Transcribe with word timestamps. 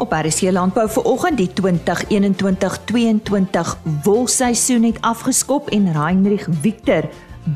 Op 0.00 0.12
RC 0.16 0.48
Landbou 0.48 0.86
vir 0.88 1.04
oggend 1.04 1.36
die 1.36 1.50
2021-22 1.60 1.60
wolseisoen 4.06 4.86
het 4.88 5.00
afgeskop 5.04 5.68
en 5.76 5.90
Heinrich 5.92 6.46
Victor 6.62 7.04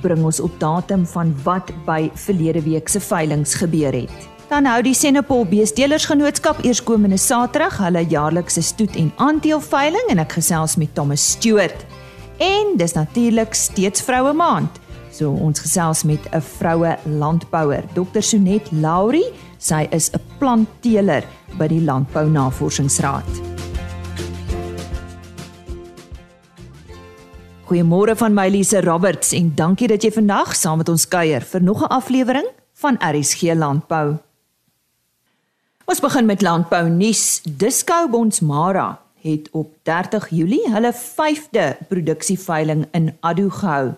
bring 0.02 0.24
ons 0.24 0.40
op 0.44 0.52
datum 0.60 1.06
van 1.08 1.32
wat 1.46 1.72
by 1.86 2.10
verlede 2.26 2.60
week 2.66 2.88
se 2.92 3.00
veilinge 3.00 3.56
gebeur 3.62 3.96
het. 3.96 4.28
Dan 4.50 4.68
hou 4.68 4.82
die 4.84 4.94
Senepol 4.94 5.46
Beestelersgenootskap 5.48 6.60
eerskomende 6.68 7.16
Saterdag 7.16 7.80
hulle 7.80 8.04
jaarlikse 8.12 8.62
stoet 8.62 8.96
en 9.00 9.12
aandeel 9.16 9.60
veiling 9.64 10.12
en 10.12 10.20
ek 10.20 10.36
gesels 10.36 10.76
met 10.76 10.92
Thomas 10.94 11.24
Stewart. 11.38 11.80
En 12.44 12.76
dis 12.76 12.92
natuurlik 12.92 13.56
steeds 13.56 14.04
vroue 14.04 14.36
maand. 14.36 14.83
So 15.14 15.30
ons 15.30 15.60
gesels 15.62 16.02
met 16.02 16.26
'n 16.32 16.40
vroue 16.40 16.96
landbouer, 17.06 17.84
Dr. 17.94 18.20
Sonet 18.20 18.66
Laurie. 18.72 19.30
Sy 19.58 19.86
is 19.90 20.10
'n 20.10 20.20
plantteeler 20.38 21.24
by 21.58 21.68
die 21.68 21.80
Landbou 21.80 22.28
Navorsingsraad. 22.28 23.30
Goeiemôre 27.64 28.16
van 28.16 28.34
my 28.34 28.48
Lise 28.48 28.80
Roberts 28.80 29.32
en 29.32 29.52
dankie 29.54 29.88
dat 29.88 30.02
jy 30.02 30.10
vandag 30.10 30.56
saam 30.56 30.78
met 30.78 30.88
ons 30.88 31.08
kuier 31.08 31.40
vir 31.40 31.62
nog 31.62 31.82
'n 31.82 31.94
aflewering 31.94 32.46
van 32.72 32.96
RSG 32.98 33.54
Landbou. 33.54 34.18
Ons 35.84 36.00
begin 36.00 36.26
met 36.26 36.42
landbou 36.42 36.88
nuus. 36.88 37.40
Disco 37.42 38.08
Bonsmara 38.08 38.98
het 39.20 39.48
op 39.52 39.74
30 39.82 40.28
Julie 40.30 40.70
hulle 40.72 40.92
5de 40.92 41.76
produksieveiling 41.88 42.86
in 42.92 43.16
Addo 43.20 43.48
gehou. 43.48 43.94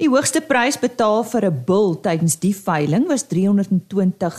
Die 0.00 0.08
hoogste 0.08 0.40
prys 0.40 0.78
betaal 0.80 1.26
vir 1.28 1.44
'n 1.44 1.64
bul 1.66 1.90
tydens 2.00 2.38
die 2.40 2.54
veiling 2.56 3.04
was 3.08 3.26
R320 3.28 4.38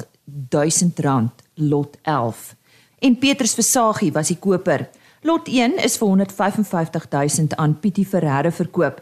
000 0.49 1.29
lot 1.55 1.97
11. 2.01 2.55
En 2.99 3.17
Petrus 3.19 3.53
Versagie 3.53 4.11
was 4.11 4.27
die 4.27 4.39
koper. 4.39 4.89
Lot 5.21 5.47
1 5.47 5.77
is 5.77 5.97
vir 5.97 6.07
155 6.07 7.05
000 7.09 7.47
aan 7.57 7.79
Pietie 7.79 8.05
Ferreira 8.05 8.51
verkoop. 8.51 9.01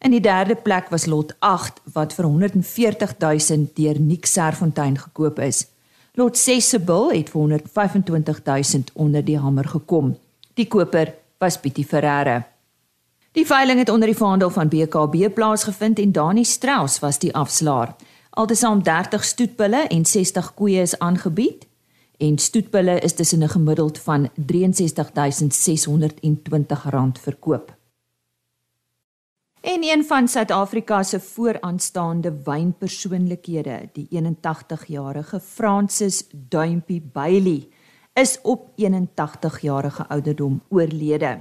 In 0.00 0.10
die 0.10 0.20
derde 0.20 0.54
plek 0.54 0.88
was 0.88 1.06
lot 1.06 1.36
8 1.40 1.80
wat 1.92 2.14
vir 2.14 2.24
140 2.24 3.14
000 3.18 3.68
deur 3.74 4.00
Nick 4.00 4.26
Serfontein 4.26 4.96
gekoop 4.96 5.38
is. 5.38 5.66
Lot 6.14 6.38
6 6.38 6.68
se 6.68 6.78
bil 6.78 7.10
het 7.10 7.28
vir 7.28 7.40
125 7.40 8.44
000 8.44 8.82
onder 8.94 9.24
die 9.24 9.38
hamer 9.38 9.68
gekom. 9.68 10.16
Die 10.54 10.66
koper 10.66 11.14
was 11.38 11.58
Pietie 11.58 11.84
Ferreira. 11.84 12.57
Die 13.32 13.46
veiling 13.46 13.78
het 13.78 13.88
onder 13.88 14.08
die 14.08 14.16
vaandel 14.16 14.50
van 14.50 14.68
BKB 14.68 15.34
plaasgevind 15.34 15.98
en 15.98 16.12
Dani 16.12 16.44
Strauss 16.44 16.98
was 16.98 17.18
die 17.18 17.34
afslaer. 17.34 17.94
Altesaam 18.30 18.82
30 18.82 19.24
stoetbulle 19.24 19.86
en 19.88 20.04
60 20.06 20.54
koeie 20.54 20.80
is 20.80 20.98
aangebied 20.98 21.66
en 22.16 22.38
stoetbulle 22.38 22.98
is 23.00 23.14
tussen 23.14 23.42
'n 23.42 23.48
gemiddeld 23.48 23.98
van 23.98 24.28
R63620 24.28 24.32
verkoop. 27.20 27.76
En 29.60 29.84
een 29.84 30.04
van 30.04 30.28
Suid-Afrika 30.28 31.02
se 31.02 31.20
vooraanstaande 31.20 32.42
wynpersoonlikhede, 32.44 33.88
die 33.92 34.06
81-jarige 34.10 35.40
Francis 35.40 36.24
Duimpie 36.32 37.10
Bailey, 37.12 37.68
is 38.12 38.38
op 38.42 38.72
81 38.74 39.60
jarige 39.60 40.08
ouderdom 40.08 40.62
oorlede. 40.68 41.40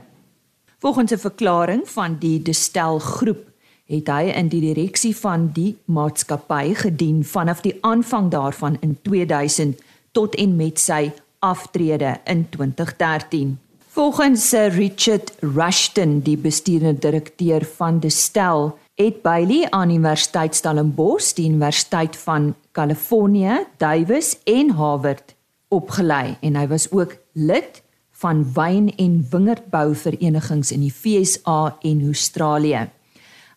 Volgens 0.80 1.12
'n 1.12 1.18
verklaring 1.18 1.90
van 1.90 2.18
die 2.20 2.42
Destel 2.42 3.00
groep 3.00 3.46
het 3.86 4.08
hy 4.08 4.32
in 4.36 4.48
die 4.48 4.62
direksie 4.62 5.16
van 5.16 5.50
die 5.54 5.78
maatskappy 5.86 6.74
gedien 6.74 7.24
vanaf 7.26 7.62
die 7.62 7.78
aanvang 7.82 8.32
daarvan 8.32 8.78
in 8.80 8.98
2000 9.02 9.82
tot 10.12 10.36
en 10.36 10.56
met 10.56 10.80
sy 10.80 11.12
aftrede 11.40 12.20
in 12.24 12.50
2013. 12.50 13.60
Volgens 13.88 14.52
Richard 14.52 15.34
Rushton, 15.40 16.20
die 16.20 16.38
bestuurende 16.38 17.00
direkteur 17.00 17.66
van 17.66 18.00
Destel, 18.00 18.78
het 18.96 19.22
Bailey 19.22 19.68
aan 19.70 19.90
Universiteit 19.90 20.56
Stellenbosch, 20.56 21.34
die 21.34 21.50
Universiteit 21.50 22.18
van 22.18 22.56
Kalifornië, 22.72 23.66
Davis 23.78 24.38
en 24.44 24.70
Harvard 24.70 25.36
opgelei 25.68 26.38
en 26.40 26.56
hy 26.56 26.68
was 26.68 26.92
ook 26.92 27.18
lid 27.34 27.82
van 28.18 28.54
wyn- 28.54 28.94
en 28.98 29.28
wingerdbouverenigings 29.30 30.72
in 30.72 30.82
die 30.86 30.92
FSA 30.92 31.78
en 31.82 32.06
Australië. 32.06 32.90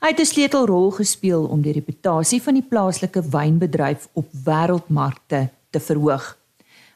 Hy 0.00 0.08
het 0.08 0.20
'n 0.20 0.24
sleutelrol 0.24 0.90
gespeel 0.90 1.44
om 1.44 1.60
die 1.60 1.72
reputasie 1.72 2.42
van 2.42 2.54
die 2.54 2.68
plaaslike 2.68 3.22
wynbedryf 3.22 4.08
op 4.12 4.26
wêreldmarkte 4.44 5.48
te 5.70 5.80
verhoog. 5.80 6.38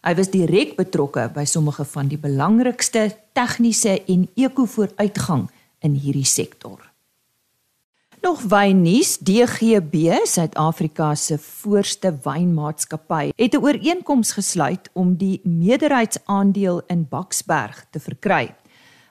Hy 0.03 0.15
was 0.15 0.31
direk 0.31 0.77
betrokke 0.77 1.31
by 1.35 1.45
sommige 1.45 1.85
van 1.85 2.09
die 2.09 2.19
belangrikste 2.19 3.17
tegniese 3.33 4.05
en 4.05 4.29
eko-vooruitgang 4.35 5.51
in 5.79 5.95
hierdie 5.95 6.25
sektor. 6.25 6.94
Nog 8.25 8.41
wynnuus, 8.49 9.19
DGB, 9.19 10.25
Suid-Afrika 10.25 11.11
se 11.15 11.37
voorste 11.39 12.09
wynmaatskappy, 12.25 13.33
het 13.37 13.55
'n 13.55 13.63
ooreenkoms 13.63 14.33
gesluit 14.33 14.91
om 14.93 15.17
die 15.17 15.41
meerderheidsaandeel 15.45 16.83
in 16.87 17.07
Baksberg 17.09 17.87
te 17.91 18.01
verkry. 18.01 18.55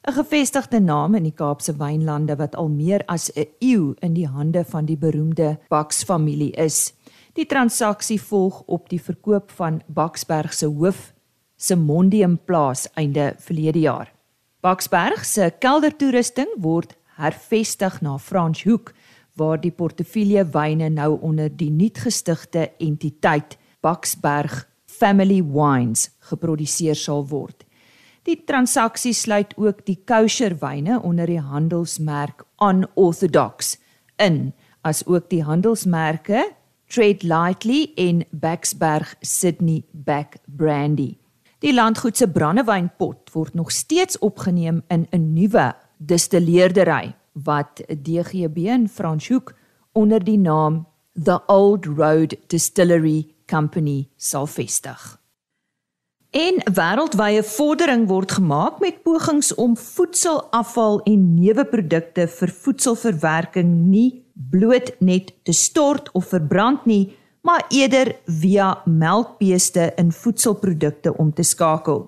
'n 0.08 0.12
Gevestigde 0.14 0.80
naam 0.80 1.16
in 1.16 1.24
die 1.24 1.34
Kaapse 1.36 1.76
wynlande 1.78 2.36
wat 2.36 2.56
al 2.56 2.70
meer 2.70 3.06
as 3.06 3.32
'n 3.36 3.46
eeu 3.60 3.94
in 4.00 4.14
die 4.14 4.28
hande 4.28 4.66
van 4.66 4.86
die 4.86 4.98
beroemde 4.98 5.60
Baks 5.70 6.04
familie 6.04 6.52
is. 6.52 6.94
Die 7.34 7.46
transaksie 7.46 8.22
volg 8.22 8.64
op 8.66 8.90
die 8.90 9.02
verkoop 9.02 9.52
van 9.52 9.82
Baksberg 9.88 10.54
se 10.54 10.66
hoof 10.66 11.14
se 11.56 11.76
Mondium 11.76 12.40
plaas 12.46 12.88
einde 12.94 13.36
verlede 13.38 13.80
jaar. 13.80 14.14
Baksberg 14.62 15.26
se 15.26 15.54
keldertoerusting 15.60 16.48
word 16.58 16.96
hervestig 17.16 18.02
na 18.02 18.18
Franshoek 18.18 18.94
waar 19.36 19.62
die 19.62 19.72
portefeulje 19.72 20.46
wyne 20.54 20.90
nou 20.94 21.18
onder 21.22 21.50
die 21.50 21.72
nuutgestigte 21.72 22.72
entiteit 22.80 23.58
Baksberg 23.82 24.68
Family 24.86 25.42
Wines 25.44 26.12
geproduseer 26.30 26.96
sal 26.96 27.26
word. 27.30 27.66
Die 28.24 28.38
transaksie 28.48 29.14
sluit 29.14 29.52
ook 29.60 29.82
die 29.86 29.98
kosher 30.08 30.56
wyne 30.62 31.02
onder 31.04 31.28
die 31.28 31.42
handelsmerk 31.42 32.46
Unorthodox 32.62 33.78
in, 34.22 34.54
as 34.82 35.04
ook 35.08 35.30
die 35.32 35.44
handelsmerke 35.44 36.46
Tread 36.94 37.24
Lightly 37.24 37.90
en 37.98 38.22
Backsberg 38.32 39.16
Sydney 39.22 39.84
Back 39.92 40.38
Brandy. 40.46 41.18
Die 41.64 41.74
landgoed 41.74 42.20
se 42.20 42.28
brandewynpot 42.28 43.32
word 43.34 43.54
nog 43.56 43.72
steeds 43.72 44.20
opgeneem 44.20 44.84
in 44.88 45.08
'n 45.12 45.34
nuwe 45.34 45.74
distilleerdery 46.06 47.16
wat 47.44 47.82
DGB 47.88 48.58
in 48.58 48.88
Franschhoek 48.90 49.54
onder 49.92 50.24
die 50.24 50.38
naam 50.38 50.86
The 51.14 51.40
Old 51.48 51.86
Road 51.86 52.36
Distillery 52.48 53.36
Company 53.46 54.08
sal 54.18 54.48
vestig. 54.48 55.24
En 56.34 56.58
wêreldwye 56.74 57.44
vordering 57.46 58.08
word 58.10 58.32
gemaak 58.40 58.80
met 58.82 59.04
pogings 59.06 59.52
om 59.62 59.76
voedselafval 59.78 61.02
en 61.06 61.34
neweprodukte 61.36 62.26
vir 62.28 62.54
voedselverwerking 62.64 63.76
nie 63.92 64.24
bloot 64.34 64.96
net 64.98 65.30
te 65.46 65.54
stort 65.54 66.10
of 66.18 66.32
verbrand 66.34 66.88
nie, 66.90 67.14
maar 67.46 67.66
eerder 67.70 68.16
via 68.26 68.82
melkbeeste 68.86 69.92
in 70.02 70.10
voedselprodukte 70.12 71.14
om 71.18 71.30
te 71.34 71.44
skakel. 71.44 72.08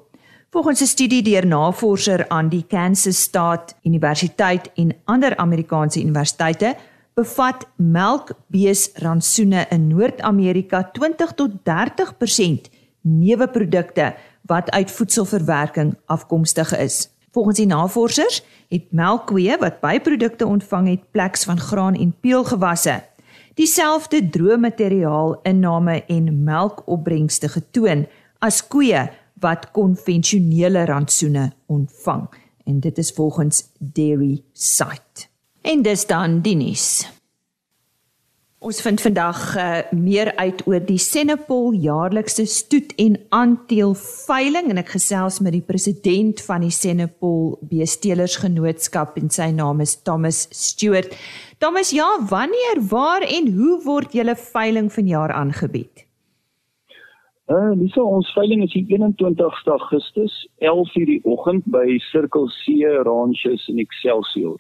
Volgens 0.56 0.82
'n 0.82 0.86
studie 0.86 1.22
deur 1.22 1.48
navorser 1.48 2.28
aan 2.28 2.50
die 2.50 2.66
Kansas 2.68 3.22
State 3.22 3.74
Universiteit 3.84 4.72
en 4.76 4.96
ander 5.04 5.38
Amerikaanse 5.38 6.02
universiteite, 6.02 6.76
bevat 7.14 7.68
melkbeesrantsoene 7.76 9.66
in 9.70 9.88
Noord-Amerika 9.88 10.90
20 10.92 11.34
tot 11.34 11.52
30% 11.64 12.70
neweprodukte 13.02 14.16
wat 14.42 14.72
uit 14.72 14.92
voedselverwerking 14.92 15.96
afkomstig 16.06 16.78
is. 16.78 17.10
Volgens 17.32 17.58
die 17.58 17.68
navorsers 17.68 18.44
het 18.68 18.92
melkkoeë 18.92 19.58
wat 19.60 19.80
byprodukte 19.80 20.46
ontvang 20.46 20.88
het 20.88 21.12
pleks 21.12 21.44
van 21.44 21.60
graan 21.60 21.96
en 21.96 22.16
peulgewasse 22.20 23.04
dieselfde 23.54 24.30
droë 24.30 24.58
materiaal 24.58 25.40
inname 25.44 26.04
en 26.06 26.44
melkopbrengste 26.44 27.48
getoon 27.50 28.08
as 28.40 28.68
koeë 28.68 29.10
wat 29.46 29.70
konvensionele 29.78 30.86
rantsoene 30.90 31.52
ontvang 31.70 32.26
en 32.66 32.80
dit 32.82 32.98
is 32.98 33.12
volgens 33.14 33.64
Dairy 33.78 34.42
Site. 34.54 35.30
En 35.62 35.82
dis 35.86 36.06
dan 36.10 36.42
die 36.42 36.56
nuus. 36.58 37.06
Ons 38.66 38.80
vind 38.82 39.02
vandag 39.02 39.40
uh, 39.58 39.66
meer 39.94 40.32
uit 40.36 40.64
oor 40.66 40.82
die 40.82 40.98
Senepol 40.98 41.76
jaarlikse 41.78 42.48
stoet 42.50 42.96
en 43.02 43.20
aandeel 43.30 43.94
veiling 44.26 44.72
en 44.74 44.82
ek 44.82 44.96
gesels 44.96 45.38
met 45.46 45.54
die 45.54 45.66
president 45.66 46.42
van 46.48 46.66
die 46.66 46.74
Senepol 46.74 47.60
Beestelersgenootskap 47.70 49.20
en 49.22 49.30
sy 49.30 49.52
naam 49.54 49.86
is 49.86 50.00
Thomas 50.02 50.48
Stewart. 50.50 51.14
Thomas, 51.62 51.94
ja, 51.94 52.08
wanneer, 52.32 52.82
waar 52.90 53.28
en 53.28 53.54
hoe 53.54 53.78
word 53.86 54.18
julle 54.18 54.34
veiling 54.48 54.90
vanjaar 54.94 55.36
aangebied? 55.38 56.05
Uh, 57.46 57.76
dis 57.78 57.94
ons 58.02 58.30
veiling 58.34 58.64
is 58.66 58.72
die 58.74 58.88
21ste 58.90 59.70
Augustus, 59.70 60.34
11:00 60.66 61.06
die 61.06 61.20
oggend 61.30 61.66
by 61.70 62.00
Circle 62.10 62.48
C 62.50 62.82
Ranches 63.06 63.68
in 63.70 63.78
Excelsior. 63.78 64.58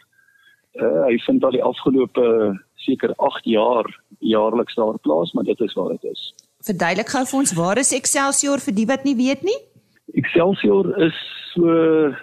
Uh, 0.77 1.07
hy 1.07 1.17
vind 1.25 1.43
al 1.43 1.55
die 1.55 1.63
afgelope 1.63 2.53
seker 2.85 3.15
8 3.17 3.47
jaar 3.49 3.89
jaarliks 4.19 4.77
daar 4.77 4.99
plaas, 5.01 5.33
maar 5.33 5.43
dit 5.43 5.59
is 5.65 5.73
waar 5.73 5.95
dit 5.95 6.03
is. 6.11 6.33
Verduidelik 6.61 7.09
gou 7.09 7.25
vir 7.25 7.39
ons, 7.39 7.55
waar 7.57 7.81
is 7.81 7.93
Excelsior 7.97 8.61
vir 8.61 8.77
die 8.77 8.85
wat 8.85 9.03
nie 9.03 9.15
weet 9.17 9.41
nie? 9.41 9.57
Excelsior 10.13 10.93
is 11.01 11.17
so 11.55 12.13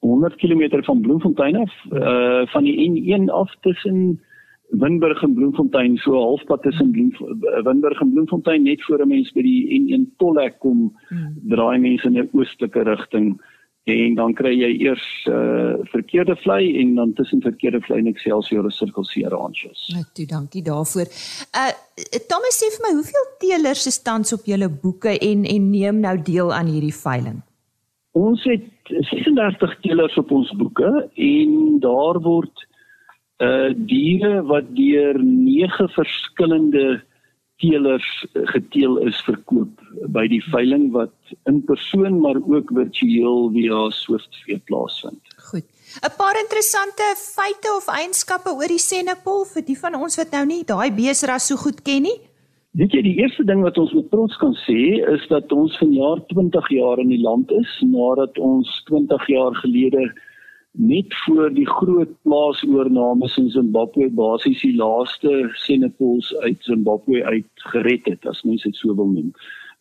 100 0.00 0.40
km 0.40 0.80
van 0.86 1.04
Bloemfontein 1.04 1.60
af, 1.60 1.76
uh 1.92 2.48
van 2.48 2.64
die 2.64 2.76
N1 2.88 3.28
af 3.28 3.52
tussen 3.60 4.20
Winburg 4.70 5.22
en 5.22 5.34
Bloemfontein, 5.34 5.96
so 5.98 6.14
halfpad 6.14 6.62
tussen 6.62 6.92
Winburg 7.64 8.00
en 8.00 8.12
Bloemfontein 8.12 8.62
net 8.62 8.84
voor 8.84 9.02
'n 9.02 9.08
mens 9.08 9.32
by 9.32 9.42
die 9.42 9.80
N1 9.80 10.16
tollhek 10.16 10.58
kom, 10.58 10.92
hmm. 11.08 11.34
draai 11.48 11.78
mense 11.78 12.06
in 12.06 12.18
'n 12.18 12.28
oostelike 12.32 12.82
rigting 12.82 13.40
en 13.84 14.14
dan 14.14 14.34
kry 14.34 14.52
jy 14.54 14.70
eers 14.84 15.04
uh 15.30 15.78
verkeerde 15.92 16.36
vlei 16.36 16.78
en 16.80 16.94
dan 16.94 17.12
tussen 17.12 17.40
verkeerde 17.40 17.80
vlei 17.80 17.98
en 17.98 18.06
Excelsior 18.06 18.66
is 18.66 18.76
Circle 18.76 19.04
C 19.04 19.24
Ranches. 19.32 19.88
Net 19.94 20.10
toe, 20.14 20.26
dankie 20.26 20.62
daarvoor. 20.62 21.08
Uh 21.56 21.72
Thomas 22.28 22.58
sê 22.60 22.70
vir 22.76 22.82
my, 22.86 22.94
hoeveel 22.98 23.26
teelers 23.38 23.86
is 23.86 24.02
tans 24.02 24.32
op 24.32 24.44
julle 24.44 24.68
boeke 24.82 25.18
en 25.18 25.44
en 25.44 25.70
neem 25.70 26.00
nou 26.00 26.16
deel 26.22 26.52
aan 26.52 26.66
hierdie 26.66 26.94
veiling? 26.94 27.40
Ons 28.12 28.44
het 28.44 28.66
36 28.90 29.80
teelers 29.80 30.16
op 30.18 30.30
ons 30.30 30.50
boeke 30.58 31.08
en 31.14 31.78
daar 31.80 32.20
word 32.20 32.66
uh 33.40 33.70
diere 33.88 34.42
wat 34.48 34.68
deur 34.76 35.16
9 35.18 35.88
verskillende 35.96 37.00
teelers 37.60 38.08
geteel 38.54 38.98
is 39.08 39.20
verkoop 39.26 39.82
by 40.14 40.26
die 40.32 40.42
veiling 40.48 40.88
wat 40.94 41.34
in 41.48 41.60
persoon 41.68 42.20
maar 42.24 42.40
ook 42.40 42.72
virtueel 42.76 43.50
via 43.56 43.82
Swift 43.96 44.40
plaasvind. 44.68 45.20
Goed. 45.50 45.66
'n 46.06 46.12
Paar 46.16 46.36
interessante 46.38 47.06
feite 47.18 47.68
of 47.76 47.86
eienskappe 47.88 48.50
oor 48.54 48.70
die 48.70 48.78
Senepol 48.78 49.44
vir 49.52 49.64
die 49.66 49.78
van 49.78 49.94
ons 49.94 50.16
wat 50.20 50.30
nou 50.36 50.44
nie 50.46 50.62
daai 50.64 50.90
beesras 50.94 51.48
so 51.50 51.56
goed 51.56 51.82
ken 51.82 52.02
nie. 52.02 52.18
Weet 52.78 52.92
jy 52.94 53.02
die 53.02 53.18
eerste 53.18 53.44
ding 53.44 53.64
wat 53.66 53.78
ons 53.82 53.92
met 53.92 54.10
trots 54.10 54.36
kan 54.38 54.54
sê 54.64 55.02
is 55.14 55.24
dat 55.28 55.52
ons 55.52 55.78
vanjaar 55.82 56.20
20 56.30 56.68
jaar 56.70 57.00
in 57.02 57.10
die 57.10 57.22
land 57.22 57.50
is 57.50 57.72
nadat 57.82 58.38
ons 58.38 58.68
20 58.86 59.26
jaar 59.26 59.54
gelede 59.62 60.04
net 60.70 61.14
voor 61.24 61.50
die 61.54 61.66
groot 61.66 62.10
plaasoornames 62.22 63.36
in 63.36 63.50
Zimbabwe 63.50 64.10
basies 64.10 64.60
die 64.62 64.76
laaste 64.76 65.50
Senepols 65.52 66.36
uit 66.36 66.62
Zimbabwe 66.64 67.24
uit 67.24 67.48
gered 67.72 68.06
het 68.06 68.26
as 68.26 68.42
mens 68.42 68.62
dit 68.62 68.76
so 68.76 68.94
wil 68.94 69.10
noem. 69.10 69.32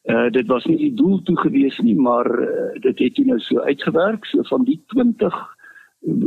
Uh 0.10 0.30
dit 0.34 0.48
was 0.48 0.66
nie 0.66 0.78
die 0.78 0.94
doel 0.94 1.22
toe 1.22 1.38
gewees 1.38 1.78
nie, 1.86 1.96
maar 1.96 2.28
uh, 2.42 2.82
dit 2.82 3.00
het 3.00 3.18
nou 3.26 3.40
so 3.40 3.60
uitgewerk 3.60 4.26
so 4.26 4.44
van 4.50 4.66
die 4.66 4.80
20 4.96 5.36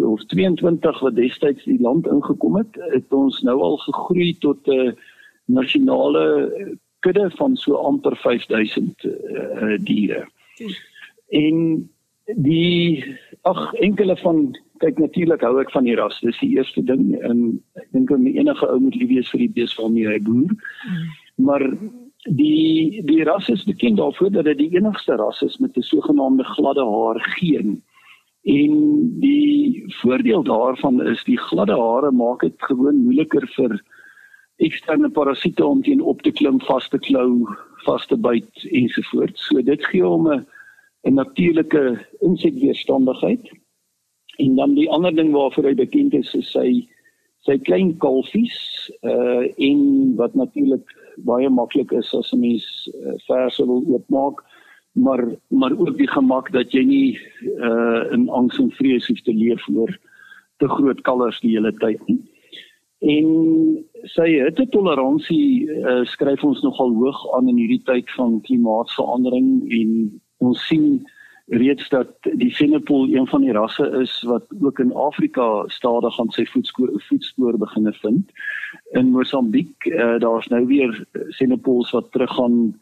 of 0.04 0.24
22 0.30 1.00
wat 1.00 1.16
destyds 1.16 1.64
die 1.64 1.80
land 1.80 2.06
ingekom 2.06 2.56
het, 2.60 2.76
het 2.92 3.12
ons 3.12 3.40
nou 3.42 3.58
al 3.60 3.76
gegroei 3.86 4.34
tot 4.38 4.66
'n 4.66 4.70
uh, 4.70 4.92
nasionale 5.44 6.78
kudde 7.00 7.30
van 7.30 7.56
so 7.56 7.74
amper 7.74 8.16
5000 8.16 9.04
uh, 9.04 9.78
diere. 9.80 10.28
En 11.28 11.90
die 12.24 13.16
ag 13.42 13.72
enkele 13.74 14.16
van 14.16 14.56
kyk 14.82 14.98
natuurlik 14.98 15.42
hou 15.46 15.56
ek 15.62 15.70
van 15.74 15.86
die 15.86 15.96
ras. 15.98 16.20
Dis 16.22 16.38
die 16.42 16.56
eerste 16.56 16.82
ding 16.82 17.12
en 17.22 17.62
ek 17.78 17.88
dink 17.94 18.10
enige 18.10 18.66
ou 18.66 18.78
moet 18.82 18.96
lief 18.98 19.10
wees 19.10 19.30
vir 19.30 19.44
die 19.44 19.52
bees 19.60 19.74
waarmee 19.78 20.10
hy 20.10 20.18
boer. 20.26 20.54
Hmm. 20.82 21.06
Maar 21.46 21.64
die 22.30 23.02
die 23.06 23.22
ras 23.26 23.48
is 23.48 23.64
bekend 23.66 23.98
daarvoor 23.98 24.30
dat 24.30 24.44
dit 24.50 24.58
die 24.58 24.76
enigste 24.78 25.16
ras 25.18 25.42
is 25.42 25.58
met 25.58 25.76
'n 25.76 25.82
sogenaamde 25.82 26.44
gladde 26.44 26.84
haar 26.86 27.20
geen. 27.38 27.82
En 28.42 28.72
die 29.20 29.84
voordeel 30.02 30.42
daarvan 30.42 31.02
is 31.06 31.24
die 31.24 31.38
gladde 31.38 31.78
hare 31.78 32.10
maak 32.10 32.40
dit 32.40 32.54
gewoon 32.58 33.04
moeiliker 33.04 33.46
vir 33.56 33.82
eksterne 34.56 35.10
parasiete 35.10 35.66
om 35.66 35.82
teen 35.82 36.00
op 36.00 36.22
te 36.22 36.30
klim, 36.30 36.60
vas 36.60 36.88
te 36.88 36.98
klou, 36.98 37.46
vas 37.86 38.06
te 38.06 38.16
byt 38.16 38.66
ensovoorts. 38.70 39.46
So 39.46 39.62
dit 39.62 39.86
gee 39.86 40.02
hom 40.02 40.28
'n 40.28 40.46
'n 41.02 41.14
natuurlike 41.14 42.06
insekweerstandigheid. 42.20 43.50
En 44.36 44.56
dan 44.56 44.74
die 44.74 44.90
ander 44.90 45.14
ding 45.14 45.32
waarvoor 45.32 45.64
hy 45.64 45.74
bekend 45.74 46.14
is, 46.14 46.34
is 46.34 46.50
sy 46.50 46.88
sy 47.42 47.58
klein 47.58 47.96
kalfies 47.98 48.90
uh 49.02 49.42
en 49.58 49.80
wat 50.16 50.34
natuurlik 50.38 50.86
baie 51.26 51.48
maklik 51.50 51.92
is 51.92 52.14
as 52.14 52.32
'n 52.32 52.40
mens 52.40 52.66
uh, 52.94 53.14
verse 53.26 53.66
wil 53.66 53.82
oopmaak, 53.86 54.44
maar 54.92 55.24
maar 55.48 55.72
ook 55.78 55.98
die 55.98 56.08
gemak 56.08 56.52
dat 56.52 56.72
jy 56.72 56.84
nie 56.84 57.18
uh 57.58 58.12
in 58.12 58.28
angs 58.28 58.58
en 58.58 58.70
vrees 58.70 59.06
hoef 59.06 59.20
te 59.20 59.34
leef 59.34 59.64
voor 59.64 59.98
te 60.58 60.68
groot 60.68 61.00
kalvers 61.00 61.40
die 61.40 61.56
hele 61.56 61.72
tyd 61.72 62.00
nie. 62.06 62.22
En 63.02 63.26
sy 64.14 64.28
hittetoleransie 64.30 65.66
uh, 65.66 66.04
skryf 66.06 66.44
ons 66.46 66.62
nogal 66.62 66.92
hoog 66.94 67.22
aan 67.34 67.48
in 67.50 67.58
hierdie 67.58 67.82
tyd 67.82 68.10
van 68.14 68.40
klimaatsverandering 68.46 69.48
en 69.78 70.20
ons 70.42 70.66
sien 70.66 71.02
reeds 71.52 71.88
dat 71.92 72.12
die 72.38 72.50
Senepol 72.54 73.08
een 73.10 73.26
van 73.28 73.42
die 73.44 73.52
rasse 73.52 73.84
is 74.00 74.12
wat 74.28 74.46
ook 74.60 74.78
in 74.78 74.94
Afrika 74.94 75.64
stadig 75.66 76.18
aan 76.20 76.30
sy 76.32 76.46
voetspoor 76.46 77.58
begine 77.58 77.92
vind. 78.00 78.30
In 78.98 79.10
Mosambiek, 79.12 79.86
uh, 79.90 80.18
daar's 80.22 80.48
nou 80.48 80.64
weer 80.66 81.04
Senepols 81.38 81.90
wat 81.90 82.12
teruggaan 82.12 82.74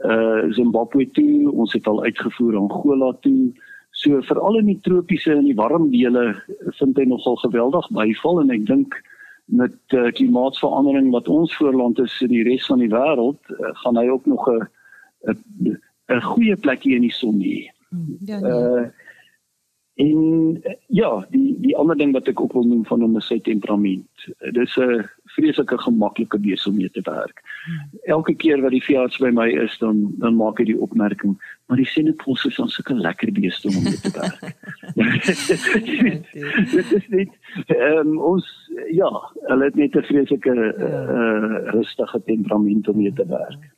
uh 0.00 0.48
Zimbabwe 0.56 1.04
toe, 1.12 1.50
ons 1.52 1.72
het 1.76 1.86
al 1.86 2.02
uitgevoer 2.02 2.56
Angola 2.56 3.12
toe. 3.20 3.52
So 3.90 4.22
veral 4.24 4.56
in 4.58 4.70
die 4.70 4.78
tropiese 4.80 5.34
en 5.34 5.44
die 5.44 5.56
warm 5.58 5.90
dele 5.92 6.22
vind 6.78 6.96
hy 6.96 7.04
nogal 7.04 7.36
geweldig 7.42 7.88
byval 7.92 8.40
en 8.40 8.54
ek 8.54 8.64
dink 8.70 8.96
met 9.50 9.76
uh, 9.92 10.08
klimaatsverandering 10.16 11.10
wat 11.12 11.28
ons 11.28 11.52
voorland 11.58 11.98
is 12.00 12.16
in 12.24 12.32
die 12.32 12.44
res 12.46 12.64
van 12.70 12.80
die 12.80 12.88
wêreld, 12.88 13.40
uh, 13.52 13.74
gaan 13.82 13.98
hy 14.00 14.06
ook 14.08 14.26
nog 14.30 14.48
'n 14.48 14.68
'n 15.28 15.76
goeie 16.18 16.56
plekjie 16.56 16.96
in 16.96 17.06
die 17.06 17.14
son 17.14 17.38
hê. 17.40 17.70
Hmm, 17.90 18.18
ja. 18.26 18.40
Nee. 18.40 18.50
Uh 18.50 18.88
en 19.94 20.62
ja, 20.86 21.26
die 21.30 21.56
die 21.60 21.76
ander 21.76 21.96
ding 21.96 22.12
wat 22.16 22.28
ek 22.30 22.40
ook 22.40 22.54
wil 22.56 22.64
noem 22.64 22.84
van 22.88 23.02
hom 23.04 23.16
is 23.20 23.26
sy 23.28 23.38
temperament. 23.44 24.28
Dis 24.56 24.76
'n 24.78 25.04
vreeslike 25.34 25.78
gemaklike 25.78 26.38
bees 26.38 26.66
om 26.66 26.76
mee 26.76 26.90
te 26.90 27.02
werk. 27.04 27.42
Elke 28.02 28.34
keer 28.34 28.62
wat 28.62 28.70
die 28.70 28.82
veearts 28.82 29.18
by 29.18 29.30
my 29.30 29.48
is, 29.64 29.76
dan 29.78 30.14
dan 30.18 30.36
maak 30.36 30.58
hy 30.58 30.64
die 30.64 30.80
opmerking, 30.80 31.36
maar 31.66 31.76
die 31.76 31.86
Senepos 31.86 32.44
is 32.48 32.58
ons 32.58 32.74
sulke 32.74 32.94
lekker 32.94 33.32
beeste 33.32 33.68
om 33.68 33.82
mee 33.82 34.00
te 34.00 34.12
werk. 34.14 34.56
Dit 36.76 36.92
is 36.92 37.08
net 37.08 37.28
ehm 37.66 37.98
um, 37.98 38.18
ons 38.18 38.46
ja, 38.90 39.10
hulle 39.48 39.64
het 39.64 39.76
net 39.76 39.96
'n 39.96 40.02
vreeslike 40.02 40.54
uh, 40.54 41.70
rustige 41.74 42.22
temperament 42.24 42.88
om 42.88 42.96
mee 42.96 43.12
te 43.12 43.26
werk. 43.26 43.70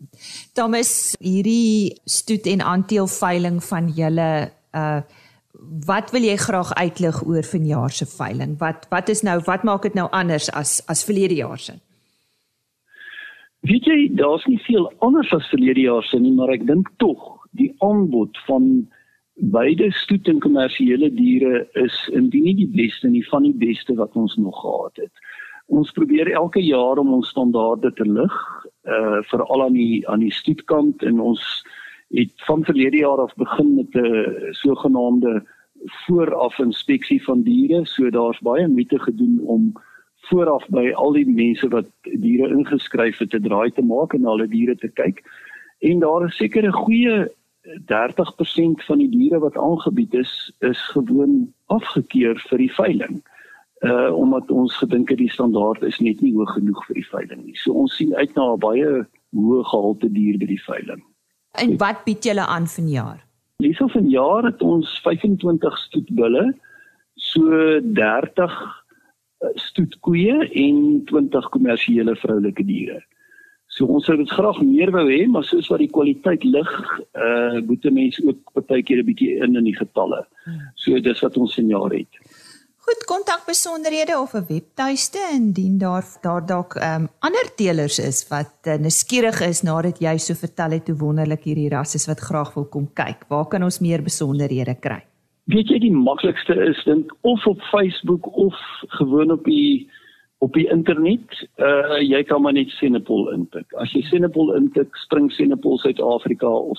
Thomas, 0.54 1.16
hierdie 1.20 2.00
stoet 2.04 2.46
en 2.46 2.60
aanteel 2.60 3.06
veiling 3.06 3.62
van 3.64 3.88
julle 3.88 4.50
uh 4.72 5.00
wat 5.86 6.10
wil 6.10 6.22
jy 6.22 6.36
graag 6.36 6.72
uitlig 6.74 7.22
oor 7.26 7.42
vanjaar 7.42 7.90
se 7.90 8.06
veiling? 8.06 8.58
Wat 8.58 8.86
wat 8.90 9.08
is 9.08 9.22
nou 9.22 9.40
wat 9.46 9.62
maak 9.62 9.82
dit 9.82 9.94
nou 9.94 10.08
anders 10.10 10.50
as 10.50 10.80
as 10.86 11.04
verlede 11.04 11.34
jaar 11.34 11.58
se? 11.58 11.78
Weet 13.62 13.84
jy, 13.86 14.08
daar's 14.18 14.44
nie 14.50 14.58
veel 14.66 14.92
anders 14.98 15.30
as 15.32 15.46
verlede 15.48 15.80
jaar 15.80 16.02
se 16.02 16.18
nie, 16.18 16.32
maar 16.34 16.50
ek 16.50 16.66
dink 16.66 16.88
tog 16.98 17.46
die 17.54 17.70
aanbod 17.78 18.38
van 18.46 18.88
beide 19.34 19.90
stoet 19.94 20.28
en 20.28 20.40
kommersiële 20.42 21.12
diere 21.14 21.66
is 21.78 21.94
indien 22.12 22.44
nie 22.48 22.56
die 22.64 22.72
beste 22.74 23.08
nie 23.08 23.22
van 23.28 23.46
die 23.46 23.54
beste 23.54 23.94
wat 23.94 24.16
ons 24.18 24.34
nog 24.36 24.58
gehad 24.60 25.04
het. 25.04 25.12
Ons 25.72 25.94
probeer 25.94 26.32
elke 26.32 26.60
jaar 26.60 26.98
om 26.98 27.14
ons 27.14 27.30
standaarde 27.30 27.92
te 27.96 28.08
lig, 28.08 28.34
uh 28.82 29.22
veral 29.30 29.68
aan 29.68 29.78
die 29.78 30.02
aan 30.10 30.26
die 30.26 30.34
stoetkant 30.34 31.02
en 31.06 31.20
ons 31.20 31.42
het 32.12 32.32
van 32.46 32.64
verlede 32.64 32.96
jaar 32.96 33.22
af 33.22 33.34
begin 33.34 33.74
met 33.74 33.94
'n 33.94 34.52
sogenaamde 34.58 35.44
vooraf 35.84 36.58
inspeksie 36.58 37.22
van 37.24 37.42
diere. 37.42 37.86
So 37.86 38.10
daar's 38.10 38.38
baie 38.38 38.68
moeite 38.68 38.98
gedoen 38.98 39.40
om 39.40 39.72
vooraf 40.28 40.68
by 40.68 40.90
al 40.94 41.12
die 41.12 41.26
mense 41.26 41.68
wat 41.68 41.88
diere 42.02 42.50
ingeskryf 42.54 43.18
het 43.18 43.30
te 43.30 43.40
draai 43.40 43.70
te 43.70 43.82
maak 43.82 44.14
en 44.14 44.26
hulle 44.26 44.48
diere 44.48 44.76
te 44.76 44.88
kyk. 44.88 45.22
En 45.82 45.98
daar 45.98 46.26
is 46.26 46.36
seker 46.36 46.66
'n 46.66 46.72
goeie 46.72 47.28
30% 47.86 48.84
van 48.86 48.98
die 48.98 49.08
diere 49.08 49.38
wat 49.38 49.56
aangebied 49.56 50.14
is, 50.14 50.52
is 50.58 50.78
gewoon 50.94 51.52
afgekeur 51.66 52.38
vir 52.48 52.58
die 52.58 52.72
veiling. 52.72 53.22
Uh 53.80 54.14
omdat 54.14 54.50
ons 54.50 54.76
gedink 54.76 55.08
het 55.08 55.18
die 55.18 55.30
standaard 55.30 55.82
is 55.82 55.98
net 55.98 56.20
nie 56.20 56.34
hoog 56.34 56.52
genoeg 56.54 56.86
vir 56.86 56.94
die 56.94 57.08
veiling 57.08 57.44
nie. 57.44 57.56
So 57.56 57.72
ons 57.72 57.96
sien 57.96 58.14
uit 58.14 58.34
na 58.34 58.52
'n 58.52 58.58
baie 58.58 59.06
hoë 59.34 59.64
gehalte 59.64 60.12
dier 60.12 60.38
by 60.38 60.46
die 60.46 60.62
veiling. 60.62 61.02
En 61.52 61.76
wat 61.76 62.04
bied 62.04 62.24
julle 62.24 62.46
aan 62.46 62.66
vanjaar? 62.66 63.31
Hierso 63.62 63.88
vanjaar 63.92 64.50
het 64.50 64.62
ons 64.62 64.90
25 65.04 65.78
stoetbulle, 65.86 66.44
so 67.14 67.80
30 67.80 68.52
eh, 69.42 69.48
stoetkoeie 69.54 70.48
en 70.64 71.02
20 71.10 71.48
kommersiële 71.54 72.16
vroulike 72.16 72.64
diere. 72.66 73.00
So 73.72 73.88
ons 73.88 74.04
sou 74.04 74.18
dit 74.20 74.28
graag 74.28 74.58
meer 74.66 74.90
wou 74.92 75.06
hê, 75.08 75.22
maar 75.32 75.46
soos 75.48 75.70
wat 75.72 75.80
die 75.80 75.90
kwaliteit 75.92 76.44
lig, 76.44 76.72
uh 77.16 77.60
moet 77.64 77.86
mense 77.88 78.20
ook 78.26 78.52
partykeer 78.52 79.00
'n 79.00 79.08
bietjie 79.08 79.38
in 79.44 79.56
in 79.56 79.64
die 79.64 79.76
getalle. 79.76 80.26
So 80.76 81.00
dis 81.00 81.22
wat 81.24 81.36
ons 81.36 81.54
signaal 81.54 81.88
het. 81.90 82.20
Goed, 82.84 83.04
kontakbesonderhede 83.06 84.14
of 84.18 84.32
'n 84.34 84.46
webtuiste 84.48 85.20
indien 85.32 85.78
daar 85.78 86.04
daar 86.22 86.46
dalk 86.46 86.74
um, 86.74 87.08
ander 87.18 87.46
teelers 87.56 87.98
is 87.98 88.28
wat 88.28 88.54
uh, 88.66 88.74
nuuskierig 88.74 89.40
is 89.40 89.62
nadat 89.62 90.00
jy 90.02 90.16
so 90.18 90.34
vertel 90.34 90.70
het 90.70 90.88
hoe 90.88 90.96
wonderlik 90.98 91.44
hierdie 91.44 91.68
ras 91.68 91.94
is 91.94 92.08
wat 92.10 92.20
graag 92.20 92.54
wil 92.54 92.64
kom 92.64 92.88
kyk. 92.92 93.20
Waar 93.28 93.46
kan 93.46 93.62
ons 93.62 93.78
meer 93.78 94.02
besonderhede 94.02 94.74
kry? 94.74 95.02
Weet 95.44 95.70
jy 95.70 95.78
die 95.78 95.94
maklikste 95.94 96.54
is 96.70 96.82
dink 96.84 97.14
of 97.20 97.46
op 97.46 97.60
Facebook 97.70 98.26
of 98.36 98.54
gewoon 98.98 99.30
op 99.30 99.44
die 99.44 99.88
op 100.38 100.52
die 100.52 100.66
internet, 100.70 101.48
uh 101.62 102.02
jy 102.02 102.22
kan 102.26 102.42
maar 102.42 102.52
net 102.52 102.70
Senepol 102.80 103.30
intik. 103.30 103.66
As 103.78 103.92
jy 103.94 104.02
Senepol 104.02 104.56
intik, 104.56 104.90
spring 104.96 105.30
Senepol 105.30 105.78
Suid-Afrika 105.78 106.50
of 106.50 106.78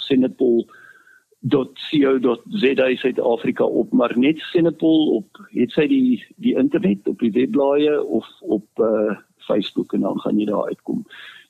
senepol.co.za 1.43 2.95
Suid-Afrika 2.95 3.63
op, 3.63 3.91
maar 3.91 4.13
net 4.15 4.39
Senepol 4.39 5.15
op 5.15 5.45
het 5.51 5.71
sy 5.71 5.88
die 5.88 6.23
die 6.38 6.55
internet 6.55 7.07
op 7.07 7.19
die 7.19 7.31
webblaaie 7.31 8.03
of 8.03 8.27
op 8.41 8.67
uh 8.79 9.19
Facebook 9.43 9.93
en 9.93 10.00
dan 10.00 10.19
gaan 10.23 10.38
jy 10.39 10.45
daar 10.47 10.69
uitkom. 10.71 11.01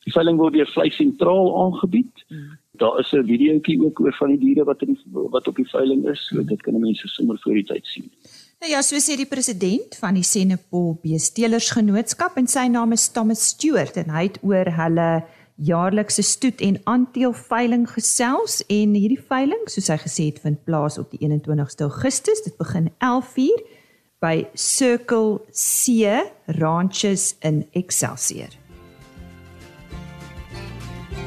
Die 0.03 0.11
veiling 0.11 0.39
word 0.41 0.55
deur 0.55 0.69
Vleis 0.73 0.95
Sentraal 0.97 1.51
aangebied. 1.63 2.23
Hmm. 2.27 2.57
Daar 2.81 2.99
is 2.99 3.13
'n 3.13 3.25
videoetjie 3.25 3.83
ook 3.85 3.99
oor 3.99 4.13
van 4.13 4.29
die 4.29 4.39
diere 4.39 4.63
wat 4.63 4.81
in 4.81 4.97
wat 5.13 5.47
op 5.47 5.55
die 5.55 5.69
veiling 5.69 6.09
is, 6.09 6.25
so 6.27 6.43
dit 6.43 6.61
kan 6.61 6.79
mense 6.79 7.07
sommer 7.07 7.37
voor 7.39 7.53
die 7.53 7.63
tyd 7.63 7.85
sien. 7.85 8.09
Nou 8.59 8.71
ja, 8.71 8.81
so 8.81 8.95
sê 8.95 9.15
die 9.15 9.29
president 9.29 9.95
van 9.99 10.13
die 10.13 10.23
Senepol 10.23 10.97
Beestelersgenootskap 11.03 12.37
en 12.37 12.47
sy 12.47 12.67
naam 12.67 12.91
is 12.91 13.11
Thomas 13.11 13.47
Stewart 13.47 13.97
en 13.97 14.09
hy 14.09 14.23
het 14.23 14.39
oor 14.41 14.65
hulle 14.65 15.23
jaarlikse 15.55 16.21
stoet 16.21 16.61
en 16.61 16.79
aandeel 16.83 17.33
veiling 17.33 17.85
gesels 17.89 18.61
en 18.67 18.95
hierdie 18.97 19.21
veiling, 19.27 19.61
soos 19.69 19.91
hy 19.91 19.99
gesê 20.01 20.27
het, 20.31 20.41
vind 20.41 20.63
plaas 20.65 20.97
op 20.97 21.13
die 21.13 21.21
21ste 21.21 21.87
Augustus. 21.87 22.43
Dit 22.45 22.57
begin 22.57 22.89
11:00 22.99 23.63
by 24.23 24.47
Circle 24.53 25.41
C 25.51 26.23
Ranches 26.45 27.35
in 27.39 27.65
Excelsior. 27.71 28.49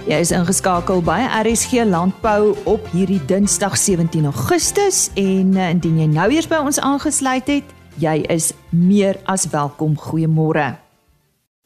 Jy 0.06 0.20
is 0.22 0.30
ingeskakel 0.30 1.02
by 1.02 1.18
RSG 1.42 1.82
Landbou 1.84 2.54
op 2.70 2.86
hierdie 2.94 3.18
Dinsdag 3.26 3.74
17 3.74 4.24
Augustus 4.30 5.10
en 5.18 5.56
uh, 5.58 5.70
indien 5.74 5.98
jy 5.98 6.06
nou 6.06 6.30
eers 6.30 6.46
by 6.46 6.62
ons 6.62 6.78
aangesluit 6.78 7.50
het, 7.50 7.76
jy 7.98 8.20
is 8.30 8.52
meer 8.70 9.18
as 9.26 9.48
welkom. 9.50 9.98
Goeiemôre. 9.98 10.85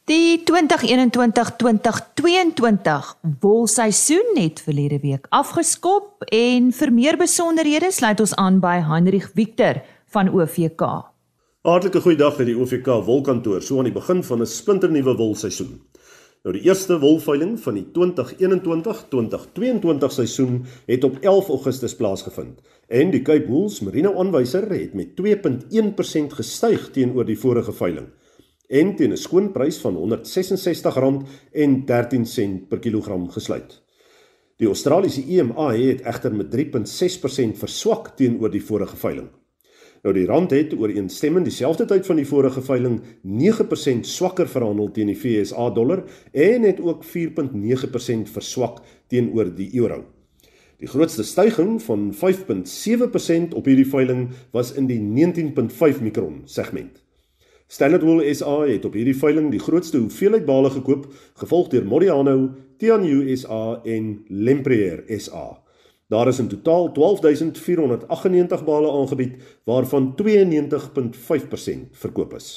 Die 0.09 0.41
2021-2022 0.43 0.43
wolseisoen 3.39 4.31
het 4.33 4.61
verlede 4.65 4.99
week 4.99 5.25
afgeskop 5.29 6.23
en 6.33 6.71
vir 6.73 6.93
meer 6.93 7.17
besonderhede 7.21 7.91
sluit 7.93 8.19
ons 8.23 8.33
aan 8.41 8.57
by 8.63 8.81
Heinrich 8.87 9.29
Victor 9.35 9.75
van 10.09 10.33
OVK. 10.33 10.81
Hartlike 11.61 12.01
goeiedag 12.01 12.39
uit 12.39 12.49
die 12.49 12.57
OVK 12.57 12.87
wolkantoor 13.05 13.61
so 13.61 13.77
aan 13.77 13.85
die 13.91 13.93
begin 13.93 14.23
van 14.25 14.41
'n 14.41 14.49
splinternuwe 14.49 15.13
wolseisoen. 15.21 15.81
Nou 16.43 16.57
die 16.57 16.65
eerste 16.65 16.99
wolveiling 16.99 17.59
van 17.59 17.73
die 17.73 17.85
2021-2022 17.93 17.93
seisoen 20.11 20.65
het 20.85 21.03
op 21.03 21.17
11 21.21 21.47
Augustus 21.47 21.95
plaasgevind 21.95 22.59
en 22.87 23.11
die 23.11 23.21
Cape 23.21 23.47
Wools 23.47 23.79
Merino 23.79 24.17
aanwyser 24.17 24.69
het 24.69 24.93
met 24.93 25.07
2.1% 25.15 26.33
gestyg 26.33 26.91
teenoor 26.91 27.25
die 27.25 27.39
vorige 27.39 27.71
veiling 27.71 28.07
en 28.71 28.95
teen 28.95 29.11
'n 29.11 29.17
skoonprys 29.17 29.77
van 29.83 29.95
R166.13 29.95 32.67
per 32.69 32.79
kilogram 32.79 33.29
gesluit. 33.29 33.83
Die 34.55 34.67
Australiese 34.67 35.23
EMA 35.27 35.73
het 35.73 36.01
egter 36.01 36.35
met 36.35 36.51
3.6% 36.51 37.57
verswak 37.57 38.07
teenoor 38.15 38.51
die 38.51 38.63
vorige 38.63 38.95
veiling. 38.95 39.29
Nou 40.01 40.13
die 40.13 40.25
rand 40.25 40.51
het 40.51 40.73
ooreenstemmend 40.73 41.45
dieselfde 41.45 41.85
tyd 41.85 42.05
van 42.05 42.15
die 42.15 42.25
vorige 42.25 42.61
veiling 42.61 43.01
9% 43.21 44.05
swakker 44.05 44.49
verhandel 44.49 44.91
teen 44.91 45.07
die 45.11 45.15
FSA 45.15 45.69
dollar 45.69 46.03
en 46.31 46.63
het 46.63 46.81
ook 46.81 47.05
4.9% 47.05 48.29
verswak 48.31 48.79
teenoor 49.07 49.55
die 49.55 49.69
euro. 49.81 50.05
Die 50.81 50.89
grootste 50.89 51.23
stygings 51.23 51.83
van 51.83 52.13
5.7% 52.13 53.53
op 53.53 53.65
hierdie 53.65 53.89
veiling 53.89 54.29
was 54.51 54.73
in 54.73 54.87
die 54.89 55.01
19.5 55.01 56.01
mikron 56.01 56.41
segment. 56.45 57.10
Standard 57.71 58.03
Wool 58.03 58.19
SA 58.35 58.65
het 58.67 58.83
op 58.83 58.97
hierdie 58.99 59.15
veiling 59.15 59.45
die 59.53 59.61
grootste 59.63 60.01
hoeveelheid 60.01 60.43
bale 60.43 60.67
gekoop, 60.73 61.05
gevolg 61.39 61.69
deur 61.71 61.85
Modiano, 61.87 62.49
Tianyu 62.83 63.31
SA 63.39 63.79
en 63.87 64.09
Lempriere 64.27 65.05
SA. 65.15 65.55
Daar 66.11 66.27
is 66.27 66.41
in 66.43 66.49
totaal 66.51 66.91
12498 66.91 68.65
bale 68.67 68.91
aangebied 68.91 69.39
waarvan 69.63 70.11
92.5% 70.19 71.95
verkoop 72.03 72.35
is. 72.35 72.51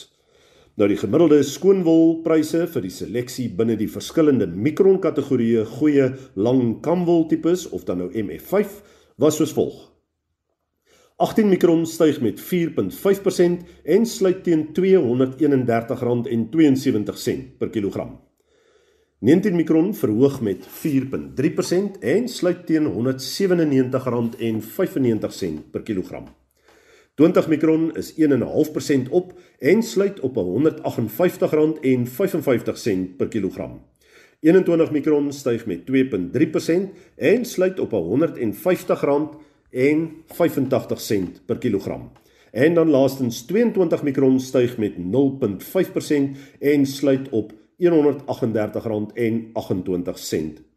Nou 0.75 0.91
die 0.91 0.99
gemiddelde 0.99 1.45
skoonwolpryse 1.47 2.67
vir 2.75 2.83
die 2.83 2.95
seleksie 2.99 3.47
binne 3.55 3.79
die 3.79 3.91
verskillende 3.95 4.51
mikron 4.51 4.99
kategorieë 4.99 5.63
goeie 5.77 6.11
lang 6.35 6.81
kamwol 6.83 7.29
tipes 7.31 7.69
of 7.71 7.87
dan 7.87 8.03
nou 8.03 8.11
MF5 8.11 8.81
was 9.23 9.39
soos 9.39 9.55
volg. 9.55 9.94
18 11.17 11.49
mikron 11.49 11.87
styg 11.87 12.21
met 12.21 12.41
4.5% 12.43 12.47
en 13.85 14.07
sluit 14.07 14.45
teen 14.45 14.69
R231.72 14.75 14.75
per 17.59 17.71
kilogram. 17.71 18.21
19 19.19 19.57
mikron 19.57 19.95
verhoog 19.95 20.41
met 20.41 20.67
4.3% 20.67 20.69
en 22.01 22.29
sluit 22.29 22.67
teen 22.67 22.89
R197.95 22.91 22.91
per 25.71 25.83
kilogram. 25.83 26.25
20 27.15 27.49
mikron 27.49 27.97
is 27.97 28.15
1.5% 28.19 28.19
op 29.11 29.33
en 29.59 29.83
sluit 29.83 30.21
op 30.21 30.35
R158.55 30.37 30.43
per 33.17 33.29
kilogram. 33.29 33.83
21 34.41 34.91
mikron 34.91 35.33
styg 35.33 35.67
met 35.67 35.81
2.3% 35.87 35.87
en 37.17 37.45
sluit 37.45 37.81
op 37.81 37.93
R150.85 39.75 41.45
per 41.47 41.59
kilogram. 41.59 42.13
En 42.51 42.75
dan 42.75 42.91
laastens 42.91 43.43
22 43.47 44.03
mikron 44.03 44.41
styg 44.41 44.79
met 44.79 44.95
0.5% 44.97 45.01
en 46.61 46.87
sluit 46.87 47.29
op 47.31 47.53
R138.28 47.53 47.59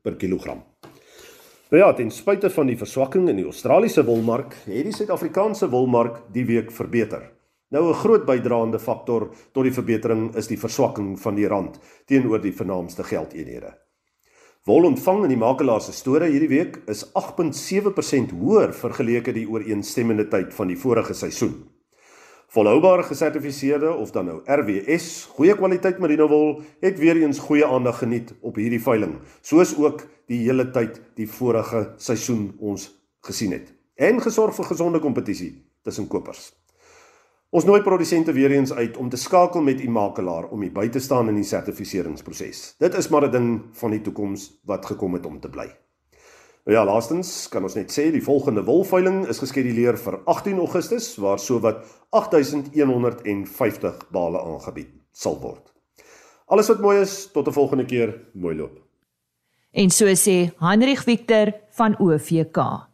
per 0.02 0.16
kilogram. 0.16 0.64
Nou 1.70 1.84
ja, 1.84 1.94
ten 1.94 2.12
spyte 2.12 2.50
van 2.50 2.66
die 2.68 2.78
verswakking 2.78 3.30
in 3.30 3.36
die 3.36 3.46
Australiese 3.46 4.06
wolmark, 4.06 4.56
het 4.66 4.84
die 4.88 4.96
Suid-Afrikaanse 4.96 5.70
wolmark 5.70 6.22
die 6.32 6.46
week 6.48 6.72
verbeter. 6.72 7.32
Nou 7.70 7.90
'n 7.90 7.94
groot 7.94 8.26
bydraende 8.26 8.80
faktor 8.80 9.30
tot 9.52 9.64
die 9.64 9.74
verbetering 9.74 10.36
is 10.36 10.48
die 10.48 10.60
verswakking 10.60 11.20
van 11.20 11.36
die 11.36 11.48
rand 11.48 11.80
teenoor 12.06 12.42
die 12.42 12.56
vernaamste 12.56 13.04
geldeenhede. 13.04 13.87
Wol 14.68 14.84
ontvang 14.84 15.22
in 15.24 15.32
die 15.32 15.40
makelaar 15.40 15.80
se 15.80 15.94
store 15.96 16.28
hierdie 16.28 16.50
week 16.52 16.74
is 16.92 17.06
8.7% 17.16 18.34
hoër 18.36 18.74
vergeleke 18.76 19.32
die 19.32 19.46
ooreenstemmende 19.48 20.26
tyd 20.28 20.52
van 20.58 20.68
die 20.68 20.76
vorige 20.76 21.16
seisoen. 21.16 21.54
Volhoubare 22.52 23.06
gesertifiseerde 23.08 23.94
of 23.94 24.12
dan 24.12 24.28
nou 24.28 24.36
RWS, 24.44 25.08
goeie 25.38 25.56
kwaliteit 25.56 26.04
merino 26.04 26.28
wol 26.28 26.52
het 26.84 27.00
weer 27.00 27.22
eens 27.22 27.40
goeie 27.48 27.64
aandag 27.64 28.02
geniet 28.04 28.36
op 28.42 28.60
hierdie 28.60 28.84
veiling, 28.84 29.16
soos 29.40 29.72
ook 29.80 30.04
die 30.28 30.44
hele 30.44 30.68
tyd 30.76 31.00
die 31.16 31.32
vorige 31.32 31.94
seisoen 31.96 32.50
ons 32.60 32.90
gesien 33.24 33.56
het. 33.56 33.72
En 33.96 34.20
gesorg 34.20 34.60
vir 34.60 34.74
gesonde 34.74 35.00
kompetisie 35.00 35.54
tussen 35.88 36.12
kopers. 36.12 36.50
Ons 37.50 37.64
nooi 37.64 37.80
produsente 37.80 38.34
weer 38.36 38.52
eens 38.52 38.74
uit 38.76 38.98
om 39.00 39.08
te 39.10 39.18
skakel 39.18 39.62
met 39.64 39.80
u 39.80 39.90
makelaar 39.90 40.50
om 40.52 40.64
u 40.64 40.72
by 40.72 40.90
te 40.92 41.00
staan 41.00 41.30
in 41.32 41.38
die 41.40 41.48
sertifiseringsproses. 41.48 42.76
Dit 42.80 42.98
is 43.00 43.08
maar 43.08 43.28
'n 43.28 43.32
ding 43.32 43.62
van 43.72 43.92
die 43.92 44.02
toekoms 44.02 44.60
wat 44.66 44.86
gekom 44.86 45.14
het 45.14 45.26
om 45.26 45.40
te 45.40 45.50
bly. 45.50 45.68
Nou 46.66 46.78
ja, 46.78 46.86
laastens 46.86 47.48
kan 47.48 47.64
ons 47.64 47.76
net 47.76 47.92
sê 47.92 48.12
die 48.12 48.24
volgende 48.24 48.64
wolveiling 48.64 49.28
is 49.28 49.40
geskeduleer 49.40 49.98
vir 49.98 50.20
18 50.26 50.58
Augustus 50.58 51.16
waar 51.16 51.40
sowat 51.40 51.86
8150 52.10 54.10
bale 54.12 54.42
aangebied 54.42 54.90
sal 55.12 55.40
word. 55.40 55.74
Alles 56.48 56.68
wat 56.68 56.80
mooi 56.80 57.00
is, 57.00 57.32
tot 57.32 57.48
'n 57.48 57.54
volgende 57.54 57.86
keer, 57.86 58.28
mooi 58.34 58.56
loop. 58.56 58.80
En 59.72 59.90
so 59.90 60.06
sê 60.06 60.52
Heinrich 60.60 61.04
Victor 61.04 61.54
van 61.70 61.96
OVK. 62.00 62.87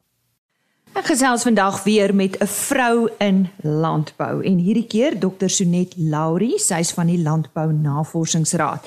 Ek 0.94 1.08
gesels 1.10 1.42
vandag 1.42 1.80
weer 1.84 2.12
met 2.14 2.38
'n 2.38 2.48
vrou 2.48 3.10
in 3.18 3.50
landbou 3.62 4.44
en 4.44 4.58
hierdie 4.58 4.86
keer 4.88 5.20
Dr. 5.20 5.48
Sonet 5.48 5.94
Laurie, 5.98 6.60
sy's 6.60 6.92
van 6.92 7.08
die 7.08 7.18
Landbou 7.18 7.74
Navorsingsraad. 7.74 8.86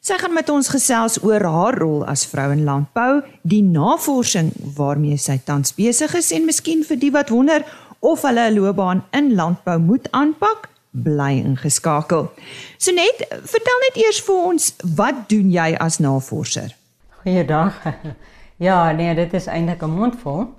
Sy 0.00 0.14
gaan 0.18 0.32
met 0.32 0.48
ons 0.48 0.68
gesels 0.68 1.22
oor 1.22 1.42
haar 1.42 1.78
rol 1.78 2.04
as 2.06 2.26
vrou 2.26 2.52
in 2.52 2.64
landbou, 2.64 3.22
die 3.42 3.62
navorsing 3.62 4.52
waarmee 4.76 5.16
sy 5.16 5.40
tans 5.44 5.74
besig 5.74 6.14
is 6.14 6.30
en 6.30 6.44
miskien 6.44 6.84
vir 6.84 6.96
die 6.96 7.10
wat 7.10 7.28
wonder 7.28 7.64
of 7.98 8.22
hulle 8.22 8.50
'n 8.50 8.54
loopbaan 8.54 9.04
in 9.10 9.34
landbou 9.34 9.78
moet 9.78 10.10
aanpak, 10.10 10.68
bly 10.90 11.42
ingeskakel. 11.44 12.30
So 12.76 12.92
net, 12.92 13.26
vertel 13.42 13.78
net 13.86 14.04
eers 14.04 14.20
vir 14.20 14.36
ons, 14.36 14.74
wat 14.94 15.28
doen 15.28 15.50
jy 15.50 15.76
as 15.80 15.98
navorser? 15.98 16.76
Goeiedag. 17.22 17.74
Ja, 18.58 18.92
nee, 18.92 19.14
dit 19.14 19.34
is 19.34 19.46
eintlik 19.46 19.82
'n 19.82 19.90
mondvol. 19.90 20.57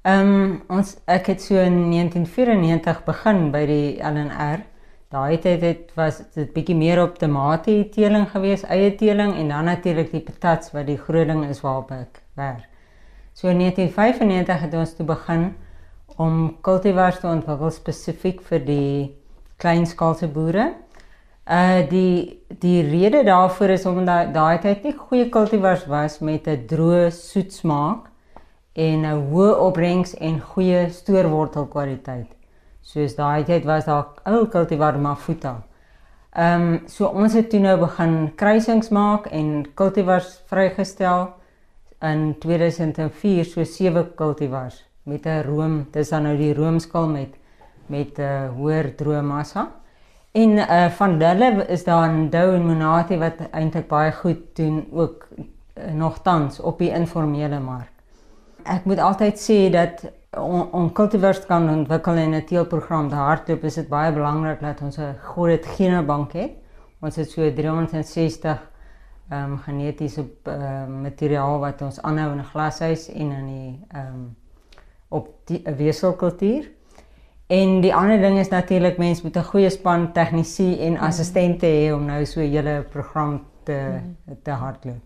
Ehm 0.00 0.28
um, 0.32 0.52
ons 0.72 0.94
ek 1.12 1.26
het 1.28 1.42
so 1.44 1.60
in 1.60 1.74
1994 1.92 3.02
begin 3.04 3.50
by 3.52 3.60
die 3.68 3.88
LNR. 4.00 4.62
Daai 5.12 5.36
tyd 5.44 5.60
het 5.66 5.90
was 5.92 6.22
dit 6.32 6.54
bietjie 6.54 6.76
meer 6.78 7.02
op 7.02 7.18
tomatie 7.20 7.82
teeling 7.92 8.24
gewees, 8.32 8.64
eie 8.64 8.94
teeling 8.96 9.34
en 9.36 9.52
dan 9.52 9.68
natuurlik 9.68 10.08
die 10.14 10.22
patats 10.24 10.72
wat 10.72 10.88
die 10.88 10.96
groot 10.96 11.28
ding 11.28 11.44
is 11.44 11.60
waarop 11.60 11.92
ek 11.92 12.22
werk. 12.40 12.64
So 13.36 13.52
in 13.52 13.60
1995 13.60 14.64
het 14.64 14.80
ons 14.80 14.96
toe 14.96 15.04
begin 15.04 15.50
om 16.16 16.56
kultivars 16.64 17.20
te 17.20 17.28
ontwikkel 17.28 17.76
spesifiek 17.76 18.40
vir 18.48 18.64
die 18.64 18.92
kleinskaalse 19.60 20.32
boere. 20.32 20.70
Uh 21.44 21.84
die 21.92 22.40
die 22.48 22.80
rede 22.88 23.20
daarvoor 23.28 23.76
is 23.76 23.84
omdat 23.84 24.32
daai 24.32 24.64
tyd 24.64 24.80
nie 24.88 24.96
goeie 24.96 25.28
kultivars 25.28 25.84
was 25.92 26.22
met 26.24 26.48
'n 26.48 26.64
droë 26.72 27.10
soet 27.12 27.52
smaak 27.52 28.09
en 28.72 29.04
'n 29.04 29.30
hoë 29.30 29.56
opbrengs 29.58 30.14
en 30.14 30.40
goeie 30.40 30.90
stoorwortelkwaliteit. 30.90 32.28
Soos 32.80 33.14
daai 33.14 33.44
tyd 33.44 33.64
was 33.64 33.84
daar 33.84 34.06
ou 34.24 34.46
kultivar 34.46 34.98
Mafuta. 34.98 35.62
Ehm 36.32 36.62
um, 36.62 36.80
so 36.86 37.06
ons 37.06 37.32
het 37.32 37.50
toe 37.50 37.60
nou 37.60 37.76
begin 37.78 38.32
kruisings 38.36 38.88
maak 38.88 39.26
en 39.26 39.66
kultivars 39.74 40.42
vrygestel 40.46 41.28
in 42.00 42.36
2004 42.38 43.44
so 43.44 43.64
sewe 43.64 44.04
kultivars 44.14 44.84
met 45.02 45.26
'n 45.26 45.42
room, 45.42 45.86
dis 45.90 46.08
dan 46.08 46.22
nou 46.22 46.36
die 46.36 46.54
roomskaal 46.54 47.08
met 47.08 47.34
met 47.86 48.18
'n 48.18 48.22
uh, 48.22 48.48
hoër 48.56 48.94
droë 48.96 49.22
massa. 49.22 49.68
En 50.32 50.50
uh 50.58 50.90
van 50.90 51.20
hulle 51.22 51.66
is 51.66 51.84
daar 51.84 52.08
'n 52.08 52.30
Dou 52.30 52.54
en 52.54 52.66
Monati 52.66 53.18
wat 53.18 53.34
eintlik 53.50 53.88
baie 53.88 54.12
goed 54.12 54.56
doen 54.56 54.86
ook 54.92 55.28
uh, 55.34 55.92
nogtans 55.92 56.60
op 56.60 56.78
die 56.78 56.90
informele 56.90 57.60
mark. 57.60 57.99
Ek 58.64 58.84
moet 58.84 58.98
altyd 58.98 59.38
sê 59.38 59.70
dat 59.70 60.04
om, 60.38 60.68
om 60.72 60.92
cultivars 60.92 61.46
kan 61.46 61.68
ontwikkel 61.68 62.14
in 62.14 62.34
'n 62.34 62.44
teelprogram 62.44 63.08
te 63.08 63.14
hardloop, 63.14 63.64
is 63.64 63.74
dit 63.74 63.88
baie 63.88 64.12
belangrik 64.12 64.60
dat 64.60 64.80
ons 64.82 64.98
'n 64.98 65.16
goeie 65.22 65.58
genebank 65.62 66.32
het. 66.32 66.52
Ons 67.00 67.16
het 67.16 67.30
so 67.30 67.52
360 67.52 68.68
ehm 69.30 69.52
um, 69.52 69.58
genetiese 69.58 70.24
uh, 70.44 70.86
materiaal 70.86 71.58
wat 71.58 71.82
ons 71.82 72.02
aanhou 72.02 72.32
in 72.32 72.38
'n 72.38 72.50
glashuis 72.52 73.08
en 73.08 73.30
in 73.32 73.46
die 73.46 73.86
ehm 73.88 74.06
um, 74.06 74.36
op 75.08 75.28
die 75.44 75.62
weselkultuur. 75.76 76.70
En 77.46 77.80
die 77.80 77.94
ander 77.94 78.20
ding 78.20 78.38
is 78.38 78.48
natuurlik 78.48 78.98
mense 78.98 79.22
moet 79.22 79.36
'n 79.36 79.50
goeie 79.52 79.70
span 79.70 80.12
tegnisi 80.12 80.78
en 80.80 80.92
mm. 80.92 80.98
assistente 80.98 81.66
hê 81.66 81.92
om 81.94 82.04
nou 82.04 82.24
so 82.24 82.40
'n 82.40 82.50
hele 82.50 82.84
program 82.90 83.44
te 83.62 83.72
mm. 83.72 84.36
te 84.42 84.50
hardloop. 84.50 85.02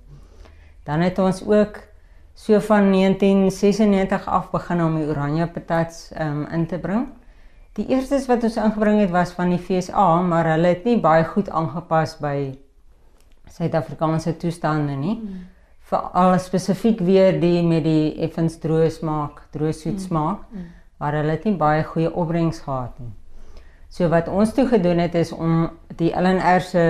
Dan 0.82 1.00
het 1.00 1.18
ons 1.18 1.46
ook 1.46 1.94
so 2.35 2.61
van 2.61 2.91
1996 2.93 4.26
af 4.26 4.50
begin 4.50 4.83
om 4.83 4.99
die 4.99 5.07
oranje 5.09 5.47
patats 5.47 6.11
um, 6.21 6.45
in 6.53 6.67
te 6.67 6.79
bring. 6.79 7.09
Die 7.75 7.87
eerstes 7.91 8.29
wat 8.31 8.45
ons 8.47 8.57
ingebring 8.57 9.00
het 9.00 9.11
was 9.11 9.33
van 9.35 9.50
die 9.50 9.59
FSA, 9.59 10.21
maar 10.23 10.53
hulle 10.55 10.75
het 10.75 10.85
nie 10.85 11.00
baie 11.00 11.25
goed 11.25 11.50
aangepas 11.50 12.19
by 12.23 12.37
Suid-Afrikaanse 13.55 14.37
toestande 14.37 14.95
nie. 14.99 15.19
Mm. 15.19 15.43
Vir 15.91 16.07
al 16.17 16.38
spesifiek 16.38 17.03
weer 17.05 17.41
die 17.41 17.62
met 17.62 17.85
die 17.85 18.14
effens 18.25 18.57
droë 18.62 18.91
smaak, 18.91 19.45
droë 19.55 19.75
soet 19.75 20.00
smaak. 20.03 20.47
Mm. 20.50 20.62
Mm 20.62 20.73
maar 21.05 21.12
hulle 21.19 21.35
het 21.37 21.45
nie 21.45 21.57
baie 21.61 21.83
goeie 21.85 22.09
opbrengs 22.09 22.62
gehad 22.64 22.95
nie. 23.03 23.12
So 23.93 24.09
wat 24.09 24.29
ons 24.33 24.55
toe 24.55 24.67
gedoen 24.71 25.03
het 25.03 25.14
is 25.14 25.33
om 25.33 25.67
die 25.99 26.11
LNR 26.17 26.62
se 26.64 26.85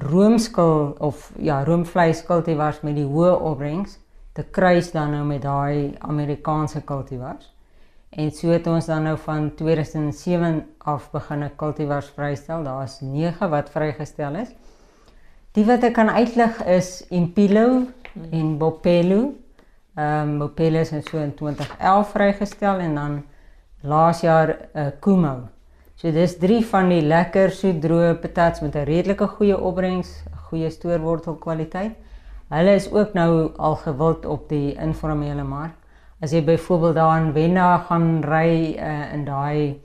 roomskil 0.00 0.96
of 0.98 1.30
ja, 1.38 1.60
roomvleis 1.64 2.24
kultivars 2.26 2.80
met 2.82 2.96
die 2.98 3.06
hoë 3.06 3.36
opbrengs 3.52 3.98
te 4.32 4.42
kruis 4.42 4.92
dan 4.92 5.10
nou 5.10 5.24
met 5.24 5.42
daai 5.42 5.94
Amerikaanse 5.98 6.80
kultivars. 6.80 7.52
En 8.10 8.30
so 8.30 8.50
het 8.50 8.66
ons 8.66 8.86
dan 8.86 9.02
nou 9.02 9.18
van 9.18 9.54
2007 9.54 10.66
af 10.78 11.10
begin 11.10 11.44
'n 11.44 11.56
kultivars 11.56 12.08
vrystel. 12.16 12.62
Daar's 12.62 13.00
9 13.00 13.50
wat 13.50 13.70
vrygestel 13.70 14.34
is. 14.34 14.48
Die 15.52 15.64
wat 15.64 15.82
ek 15.82 15.92
kan 15.92 16.10
uitlig 16.10 16.64
is 16.64 17.06
Impilo 17.08 17.86
en 18.30 18.58
Bopelo 18.58 19.34
ehm 19.94 20.28
um, 20.28 20.36
Mopeles 20.36 20.92
in 20.92 21.02
so 21.02 21.18
in 21.18 21.34
2011 21.34 22.10
vrygestel 22.10 22.78
en 22.78 22.94
dan 22.94 23.22
laas 23.82 24.20
jaar 24.20 24.56
uh, 24.74 24.86
Kumo. 25.00 25.48
So 25.94 26.12
dis 26.12 26.38
drie 26.38 26.62
van 26.66 26.88
die 26.88 27.02
lekker 27.02 27.50
soet 27.50 27.80
droë 27.82 28.14
patats 28.22 28.60
met 28.60 28.74
'n 28.74 28.84
redelike 28.84 29.26
goeie 29.26 29.58
opbrengs, 29.58 30.22
goeie 30.48 30.70
stoorwortel 30.70 31.34
kwaliteit. 31.34 31.92
Hulle 32.50 32.74
is 32.74 32.88
ook 32.92 33.12
nou 33.14 33.52
al 33.56 33.76
gewild 33.76 34.26
op 34.26 34.48
die 34.48 34.74
informele 34.74 35.44
mark. 35.46 35.76
As 36.20 36.34
jy 36.34 36.42
byvoorbeeld 36.44 36.94
daar 36.94 37.20
in 37.20 37.32
Wenna 37.32 37.78
gaan 37.88 38.08
ry 38.26 38.74
uh, 38.74 39.12
in 39.14 39.24
daai 39.24 39.80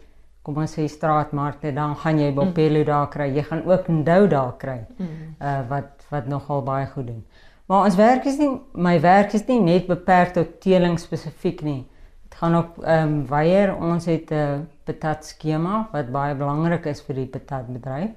kom 0.45 0.57
ons 0.61 0.75
sê 0.77 0.85
straatmarkte, 0.89 1.71
dan 1.73 1.95
gaan 1.97 2.19
jy 2.21 2.29
Bopelo 2.33 2.81
mm. 2.83 2.85
daar 2.85 3.07
kry. 3.09 3.31
Jy 3.33 3.43
gaan 3.47 3.63
ook 3.65 3.87
Ndou 3.89 4.27
daar 4.29 4.53
kry. 4.61 4.79
Mm. 4.97 5.07
Uh 5.41 5.61
wat 5.69 6.05
wat 6.09 6.27
nogal 6.29 6.61
baie 6.65 6.85
goed 6.87 7.07
doen. 7.07 7.23
Maar 7.65 7.85
ons 7.89 7.95
werk 7.97 8.25
is 8.29 8.37
nie 8.37 8.51
my 8.73 8.99
werk 9.01 9.33
is 9.33 9.45
nie 9.47 9.59
net 9.61 9.87
beperk 9.89 10.35
tot 10.35 10.59
teeling 10.61 10.99
spesifiek 11.01 11.63
nie. 11.65 11.81
Dit 12.27 12.37
gaan 12.41 12.55
ook 12.55 12.77
ehm 12.83 13.07
um, 13.07 13.15
weier 13.29 13.73
ons 13.75 14.05
het 14.05 14.31
'n 14.31 14.67
patat 14.85 15.25
skema 15.25 15.87
wat 15.91 16.11
baie 16.11 16.35
belangrik 16.35 16.85
is 16.85 17.01
vir 17.01 17.15
die 17.15 17.29
patat 17.29 17.67
bedryf 17.67 18.13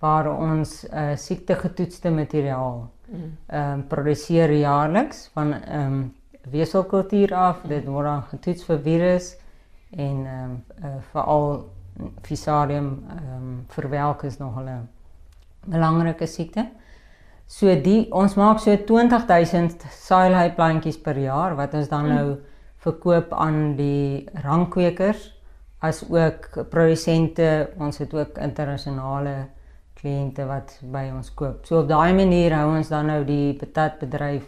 waar 0.00 0.28
ons 0.38 0.84
uh, 0.84 1.12
eh, 1.12 1.16
siekte 1.16 1.54
getoetste 1.54 2.10
materiaal. 2.10 2.90
Ehm 3.08 3.72
um, 3.72 3.86
produseer 3.86 4.50
jaarliks 4.50 5.30
van 5.34 5.52
ehm 5.52 5.92
um, 5.92 6.14
weselkultuur 6.50 7.34
af. 7.34 7.60
Dit 7.68 7.84
word 7.84 8.06
dan 8.06 8.22
getoets 8.22 8.64
vir 8.64 8.78
virus 8.78 9.36
en 9.90 10.26
ehm 10.26 10.50
um, 10.50 10.64
uh, 10.84 10.96
veral 11.10 11.70
Fusarium 12.22 13.04
ehm 13.08 13.36
um, 13.36 13.64
verwelk 13.68 14.22
is 14.22 14.38
nog 14.38 14.58
'n 14.60 14.88
belangrike 15.66 16.26
siekte. 16.26 16.68
So 17.46 17.80
die 17.80 18.06
ons 18.10 18.34
maak 18.34 18.58
so 18.58 18.76
20000 18.76 19.86
saaielhy 19.90 20.50
plantjies 20.54 20.98
per 20.98 21.18
jaar 21.18 21.54
wat 21.56 21.74
ons 21.74 21.88
dan 21.88 22.08
nou 22.08 22.36
verkoop 22.82 23.32
aan 23.32 23.76
die 23.76 24.28
rankwekers 24.42 25.32
as 25.78 26.02
ook 26.10 26.68
produsente. 26.70 27.70
Ons 27.78 27.98
het 27.98 28.14
ook 28.14 28.38
internasionale 28.38 29.46
kliënte 29.96 30.46
wat 30.46 30.76
by 30.82 31.08
ons 31.14 31.32
koop. 31.34 31.64
So 31.66 31.80
op 31.82 31.88
daai 31.88 32.12
manier 32.14 32.54
hou 32.58 32.76
ons 32.76 32.88
dan 32.92 33.10
nou 33.12 33.22
die 33.24 33.54
patatbedryf 33.58 34.44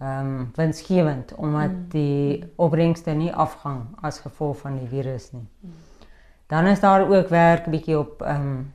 ehm 0.00 0.26
um, 0.26 0.50
winsgewend 0.56 1.34
omdat 1.36 1.70
mm. 1.70 1.88
die 1.92 2.44
opbrengste 2.56 3.12
nie 3.12 3.32
afgang 3.32 3.82
as 4.02 4.22
gevolg 4.24 4.62
van 4.62 4.78
die 4.80 4.88
virus 4.88 5.32
nie. 5.32 5.44
Dan 6.48 6.66
is 6.66 6.80
daar 6.80 7.04
ook 7.04 7.28
werk 7.28 7.68
bietjie 7.68 7.98
op 7.98 8.22
ehm 8.22 8.46
um, 8.46 8.72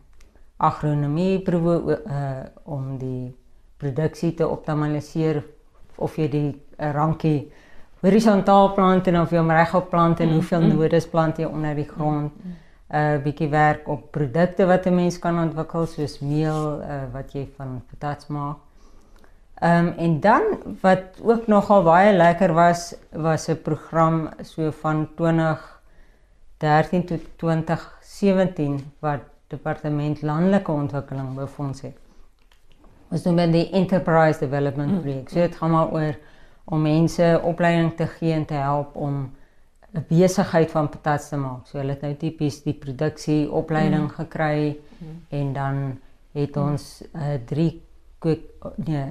agronomie 0.58 1.40
proewe 1.44 2.02
uh, 2.06 2.46
om 2.64 2.98
die 2.98 3.36
produksie 3.78 4.34
te 4.34 4.48
optimaliseer 4.48 5.44
of 5.96 6.16
jy 6.16 6.28
die 6.32 6.52
uh, 6.52 6.92
rankie 6.96 7.52
horisontaal 8.06 8.72
plant 8.74 9.08
en 9.08 9.20
of 9.20 9.34
jy 9.34 9.42
hom 9.42 9.52
regop 9.52 9.90
plant 9.90 10.20
en 10.20 10.30
mm, 10.30 10.38
hoeveel 10.40 10.62
mm. 10.62 10.78
nodes 10.78 11.10
plant 11.12 11.42
jy 11.42 11.50
onder 11.50 11.76
die 11.76 11.88
grond. 11.90 12.32
'n 12.90 12.96
uh, 12.98 13.22
bietjie 13.24 13.50
werk 13.50 13.88
op 13.88 14.12
produkte 14.12 14.66
wat 14.66 14.86
'n 14.86 14.96
mens 14.96 15.20
kan 15.20 15.40
ontwikkel 15.40 15.86
soos 15.86 16.20
meel 16.20 16.82
uh, 16.82 17.04
wat 17.12 17.34
jy 17.34 17.50
van 17.58 17.84
patats 17.90 18.28
maak. 18.28 18.58
Ehm 19.56 19.88
um, 19.88 19.94
en 19.98 20.20
dan 20.20 20.42
wat 20.82 21.02
ook 21.22 21.48
nogal 21.48 21.84
baie 21.84 22.14
lekker 22.16 22.54
was 22.54 22.96
was 23.12 23.48
'n 23.48 23.62
program 23.62 24.30
so 24.42 24.72
van 24.72 25.08
2013 25.16 27.06
tot 27.06 27.22
2017 27.36 28.92
wat 29.00 29.20
departement 29.48 30.22
landelike 30.22 30.72
ontwikkeling 30.72 31.36
befonds 31.36 31.82
het. 31.82 31.98
Ons 33.10 33.24
noem 33.24 33.36
dit 33.36 33.52
die 33.52 33.70
enterprise 33.72 34.40
development 34.40 34.92
mm. 34.92 35.02
projek. 35.02 35.30
So 35.30 35.40
dit 35.40 35.56
gaan 35.56 35.72
maar 35.72 35.92
oor 35.92 36.18
om 36.66 36.82
mense 36.82 37.42
opleiding 37.44 37.96
te 37.96 38.08
gee 38.08 38.34
en 38.34 38.46
te 38.46 38.54
help 38.54 38.96
om 38.96 39.34
'n 39.96 40.06
besigheid 40.10 40.72
van 40.72 40.90
patats 40.90 41.30
te 41.30 41.38
maak. 41.38 41.68
So 41.68 41.78
hulle 41.78 41.96
het 41.96 42.02
nou 42.02 42.14
tipies 42.20 42.64
die 42.64 42.74
produksie 42.74 43.52
opleiding 43.52 44.10
mm. 44.10 44.16
gekry 44.20 44.78
mm. 45.00 45.22
en 45.30 45.54
dan 45.54 46.00
het 46.36 46.58
ons 46.58 47.04
uh, 47.14 47.36
drie 47.46 47.82
kweek 48.20 48.44
nee 48.76 49.06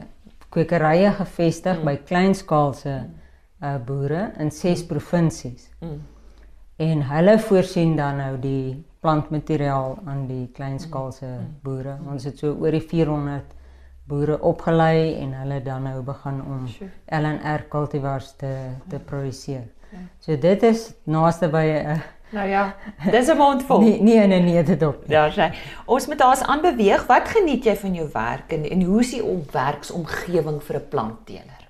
kwekerye 0.55 1.11
gevestig 1.18 1.81
mm. 1.81 1.85
by 1.88 1.97
kleinskaalse 2.07 2.94
uh, 3.01 3.77
boere 3.87 4.33
in 4.38 4.51
6 4.51 4.83
mm. 4.83 4.87
provinsies. 4.87 5.70
Mm. 5.81 6.03
En 6.77 7.03
hulle 7.09 7.38
voorsien 7.38 7.97
dan 7.97 8.16
nou 8.16 8.38
die 8.40 8.85
plantmateriaal 9.01 9.99
aan 10.05 10.27
die 10.27 10.47
kleinskaalse 10.55 11.27
mm. 11.27 11.53
boere. 11.62 11.99
Ons 12.11 12.29
het 12.29 12.38
so 12.38 12.55
oor 12.55 12.77
die 12.77 12.85
400 12.85 13.55
boere 14.09 14.37
opgelei 14.44 15.14
en 15.16 15.33
hulle 15.40 15.62
dan 15.64 15.88
nou 15.88 16.03
begin 16.05 16.42
om 16.44 16.66
LNR 17.09 17.68
cultivars 17.73 18.35
te 18.37 18.53
te 18.88 19.01
produseer. 19.01 19.64
So 20.20 20.37
dit 20.38 20.62
is 20.62 20.92
naaste 21.04 21.48
by 21.48 21.64
'n 21.64 22.02
Nou 22.35 22.48
ja, 22.48 22.74
dis 23.11 23.28
'n 23.30 23.37
mond 23.37 23.62
vol. 23.62 23.80
Nee, 23.80 24.02
nee, 24.02 24.26
nee, 24.26 24.40
nee, 24.40 24.62
dit 24.62 24.83
op. 24.83 25.02
Ja, 25.07 25.30
sy. 25.30 25.50
Ons 25.85 26.07
moet 26.07 26.18
daar's 26.18 26.42
aanbeweeg. 26.42 27.07
Wat 27.07 27.28
geniet 27.28 27.64
jy 27.64 27.76
van 27.76 27.94
jou 27.94 28.09
werk 28.12 28.52
en 28.52 28.70
en 28.70 28.83
hoe 28.83 29.00
is 29.00 29.11
die 29.11 29.24
opwerksomgewing 29.24 30.62
vir 30.62 30.76
'n 30.76 30.88
plantteeler? 30.88 31.62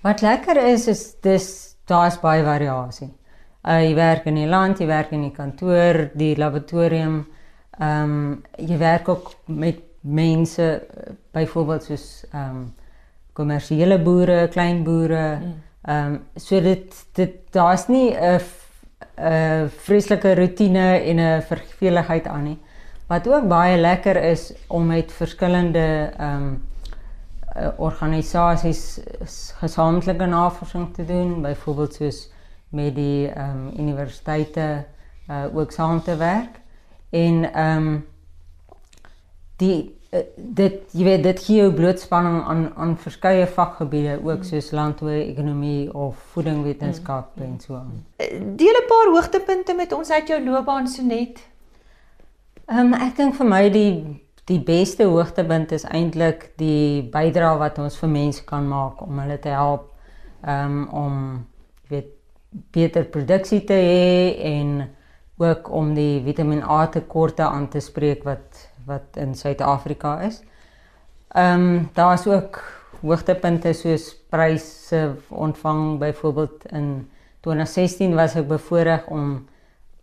Wat 0.00 0.20
lekker 0.20 0.56
is 0.66 0.88
is 0.88 1.14
dis 1.20 1.76
daar's 1.84 2.20
baie 2.20 2.42
variasie. 2.44 3.12
Uh 3.64 3.82
jy 3.82 3.94
werk 3.94 4.26
in 4.26 4.34
die 4.34 4.48
land, 4.48 4.78
jy 4.78 4.86
werk 4.86 5.12
in 5.12 5.22
die 5.22 5.36
kantoor, 5.36 6.10
die 6.14 6.36
laboratorium. 6.36 7.26
Ehm 7.78 8.02
um, 8.02 8.42
jy 8.56 8.78
werk 8.78 9.08
ook 9.08 9.32
met 9.44 9.80
mense 10.00 10.82
byvoorbeeld 11.32 11.82
soos 11.82 12.24
ehm 12.32 12.56
um, 12.56 12.74
kommersiële 13.32 13.98
boere, 14.02 14.48
klein 14.48 14.82
boere. 14.82 15.38
Mm. 15.40 15.54
Ehm 15.82 16.14
um, 16.14 16.22
so 16.36 16.60
dit 16.60 17.06
dit 17.12 17.52
daar's 17.52 17.88
nie 17.88 18.14
'n 18.14 18.40
'n 19.16 19.68
vreeslike 19.68 20.34
rotine 20.34 21.00
en 21.00 21.18
'n 21.18 21.42
verveligheid 21.42 22.26
aan 22.26 22.42
nie. 22.42 22.58
Wat 23.06 23.28
ook 23.28 23.48
baie 23.48 23.78
lekker 23.78 24.16
is 24.16 24.52
om 24.66 24.86
met 24.86 25.12
verskillende 25.12 26.12
ehm 26.18 26.44
um, 26.44 26.62
organisasies 27.76 29.00
gesamentlike 29.58 30.26
navorsing 30.26 30.94
te 30.94 31.04
doen, 31.04 31.42
byvoorbeeld 31.42 31.94
soos 31.94 32.32
met 32.68 32.94
die 32.94 33.28
ehm 33.28 33.50
um, 33.50 33.72
universiteite 33.78 34.84
uh 35.28 35.56
ook 35.56 35.72
saam 35.72 36.02
te 36.02 36.16
werk. 36.16 36.60
En 37.10 37.52
ehm 37.52 37.76
um, 37.76 38.06
die 39.56 39.99
dit 40.36 40.78
jy 40.90 41.04
weet 41.06 41.22
dit 41.22 41.42
gee 41.44 41.60
jou 41.60 41.72
blootspanning 41.74 42.40
aan 42.42 42.62
aan 42.74 42.96
verskeie 42.98 43.46
vakgebiede 43.46 44.16
ook 44.26 44.42
soos 44.44 44.72
landbou, 44.74 45.12
ekonomie 45.14 45.92
of 45.94 46.16
voedingwetenskap 46.32 47.36
mm. 47.36 47.44
en 47.44 47.60
so 47.60 47.74
aan. 47.78 48.00
Deel 48.56 48.80
'n 48.80 48.88
paar 48.88 49.12
hoogtepunte 49.14 49.74
met 49.74 49.92
ons 49.92 50.10
uit 50.10 50.28
jou 50.28 50.44
loopbaan 50.44 50.88
so 50.88 51.02
net. 51.02 51.38
Ehm 52.66 52.92
um, 52.92 52.94
ek 52.94 53.16
dink 53.16 53.34
vir 53.34 53.46
my 53.46 53.68
die 53.70 53.94
die 54.50 54.60
beste 54.60 55.04
hoogtepunt 55.04 55.72
is 55.72 55.84
eintlik 55.84 56.50
die 56.58 57.02
bydrae 57.02 57.58
wat 57.58 57.78
ons 57.78 57.98
vir 57.98 58.08
mense 58.08 58.44
kan 58.44 58.66
maak 58.68 59.02
om 59.02 59.18
hulle 59.18 59.38
te 59.38 59.48
help 59.48 59.92
um, 60.42 60.88
om 60.88 61.46
weet 61.88 62.10
beter 62.74 63.04
produksie 63.04 63.64
te 63.64 63.78
hê 63.78 64.34
en 64.42 64.88
ook 65.38 65.70
om 65.70 65.94
die 65.94 66.20
Vitamiin 66.24 66.62
A 66.62 66.86
tekorte 66.86 67.42
aan 67.42 67.68
te 67.68 67.80
spreek 67.80 68.24
wat 68.24 68.69
wat 68.90 69.16
in 69.22 69.34
Suid-Afrika 69.34 70.18
is. 70.26 70.42
Ehm 71.30 71.66
um, 71.66 71.88
daar's 71.94 72.26
ook 72.26 72.60
hoogtepunte 73.00 73.72
soos 73.72 74.10
pryse 74.28 75.14
ontvang 75.28 75.98
byvoorbeeld 75.98 76.66
in 76.72 77.08
2016 77.40 78.14
was 78.14 78.34
ek 78.36 78.48
bevoorreg 78.48 79.06
om 79.08 79.46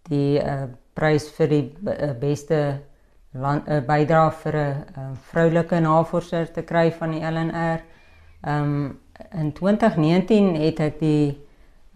die 0.09 0.39
uh, 0.41 0.63
prys 0.97 1.27
vir 1.37 1.51
die 1.51 1.65
uh, 1.85 2.13
beste 2.17 2.61
land 3.37 3.67
uh, 3.69 3.81
bydra 3.85 4.29
vir 4.41 4.55
'n 4.55 4.85
uh, 4.97 5.09
vroulike 5.31 5.79
navorser 5.79 6.47
te 6.53 6.63
kry 6.63 6.91
van 6.91 7.11
die 7.11 7.21
LNR. 7.21 7.83
Ehm 8.41 8.63
um, 8.63 8.99
in 9.33 9.51
2019 9.53 10.55
het 10.55 10.79
ek 10.79 10.99
die 10.99 11.37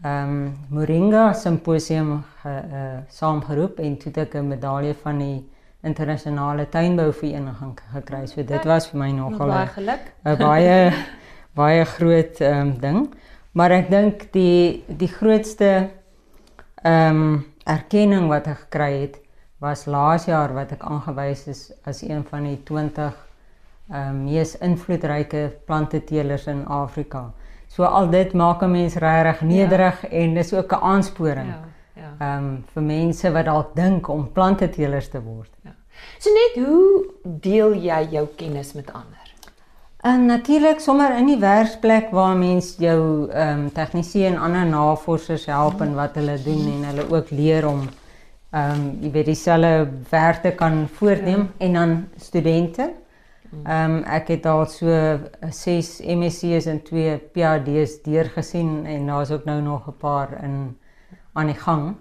ehm 0.03 0.29
um, 0.29 0.53
Moringa 0.69 1.33
simposium 1.33 2.23
ge, 2.41 2.49
uh, 2.49 2.99
saamgeroep 3.07 3.79
en 3.79 3.97
toe 3.97 4.11
het 4.11 4.17
ek 4.17 4.35
'n 4.35 4.47
medalje 4.47 4.93
van 4.93 5.17
die 5.17 5.49
internasionale 5.83 6.67
tuinbouvereniging 6.69 7.79
gekry. 7.93 8.27
So 8.27 8.43
dit 8.43 8.65
was 8.65 8.87
vir 8.91 8.99
my 8.99 9.11
nogal 9.11 9.47
baie 9.47 9.67
geluk. 9.67 10.11
'n 10.25 10.37
baie 10.37 10.93
baie 11.61 11.85
groot 11.85 12.41
ehm 12.41 12.59
um, 12.59 12.79
ding. 12.79 13.13
Maar 13.51 13.71
ek 13.71 13.89
dink 13.89 14.31
die 14.33 14.83
die 14.87 15.11
grootste 15.11 15.89
ehm 16.83 17.17
um, 17.17 17.45
erkenning 17.65 18.27
wat 18.29 18.47
ek 18.47 18.65
gekry 18.67 18.93
het 19.01 19.19
was 19.61 19.85
laas 19.85 20.25
jaar 20.25 20.53
wat 20.53 20.71
ek 20.71 20.81
aangewys 20.81 21.47
is 21.47 21.71
as 21.85 22.01
een 22.01 22.23
van 22.29 22.43
die 22.43 22.57
20 22.63 23.13
ehm 23.91 24.09
um, 24.09 24.23
mees 24.23 24.55
invloedryke 24.57 25.49
planteteelers 25.65 26.47
in 26.47 26.65
Afrika. 26.67 27.31
So 27.67 27.83
al 27.83 28.09
dit 28.09 28.33
maak 28.33 28.61
'n 28.61 28.71
mens 28.71 28.95
regtig 28.95 29.41
nederig 29.41 30.01
ja. 30.01 30.09
en 30.09 30.33
dis 30.33 30.53
ook 30.53 30.71
'n 30.71 30.83
aansporing. 30.93 31.47
Ja. 31.47 31.70
Ehm 32.21 32.45
um, 32.45 32.49
vir 32.73 32.83
mense 32.85 33.29
wat 33.33 33.47
dalk 33.47 33.75
dink 33.75 34.07
om 34.13 34.27
planteteelers 34.33 35.07
te 35.09 35.21
word. 35.23 35.49
Ja. 35.65 35.71
So 36.21 36.29
net 36.35 36.59
hoe 36.65 37.13
deel 37.23 37.73
jy 37.81 38.01
jou 38.11 38.27
kennis 38.37 38.73
met 38.77 38.91
ander? 38.93 39.31
En 40.05 40.25
natuurlik 40.25 40.79
sommer 40.79 41.15
in 41.17 41.27
die 41.29 41.39
werksplek 41.41 42.11
waar 42.13 42.37
mens 42.37 42.75
jou 42.81 43.29
ehm 43.29 43.63
um, 43.63 43.71
tegnisie 43.73 44.25
en 44.29 44.37
ander 44.37 44.65
navorsers 44.69 45.45
help 45.49 45.81
en 45.81 45.95
wat 45.97 46.19
hulle 46.21 46.37
doen 46.45 46.61
en 46.75 46.85
hulle 46.89 47.07
ook 47.09 47.29
leer 47.29 47.67
om 47.69 47.87
ehm 48.51 48.71
um, 48.71 48.85
jy 49.01 49.11
weet 49.17 49.29
dieselfde 49.31 49.89
werk 50.09 50.43
te 50.45 50.51
kan 50.61 50.85
voortneem 50.99 51.47
ja. 51.47 51.65
en 51.65 51.73
dan 51.73 51.95
studente. 52.17 52.91
Ehm 53.63 53.97
um, 53.97 53.97
ek 54.03 54.27
het 54.35 54.45
al 54.45 54.65
so 54.65 54.93
6 55.49 55.89
MSc's 56.05 56.69
en 56.69 56.83
2 56.83 57.17
PhD's 57.33 57.97
deurgesien 58.05 58.85
en 58.85 59.09
daar's 59.09 59.31
ook 59.31 59.45
nou 59.45 59.61
nog 59.61 59.87
'n 59.87 59.97
paar 59.97 60.43
in 60.43 60.77
aan 61.33 61.45
die 61.45 61.59
gang. 61.65 61.95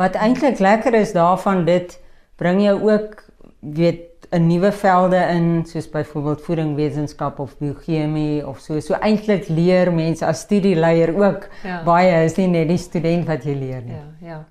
Wat 0.00 0.14
eintlik 0.18 0.58
lekker 0.58 0.94
is 0.94 1.12
daarvan 1.12 1.64
dit 1.64 2.00
bring 2.36 2.62
jou 2.62 2.78
ook 2.90 3.24
weet 3.60 4.14
'n 4.30 4.46
nuwe 4.46 4.72
velde 4.72 5.16
in 5.16 5.66
soos 5.66 5.90
byvoorbeeld 5.90 6.42
voedingwetenskap 6.42 7.38
of 7.38 7.58
biochemie 7.58 8.46
of 8.46 8.58
so. 8.58 8.80
So 8.80 8.94
eintlik 8.94 9.48
leer 9.48 9.92
mense 9.92 10.26
as 10.26 10.40
studieleier 10.40 11.14
ook 11.14 11.48
ja. 11.62 11.82
baie 11.84 12.24
is 12.24 12.34
nie 12.36 12.46
net 12.46 12.68
die 12.68 12.78
student 12.78 13.26
wat 13.26 13.44
jy 13.44 13.54
leer 13.54 13.82
nie. 13.82 13.94
Ja, 13.94 14.28
ja. 14.28 14.44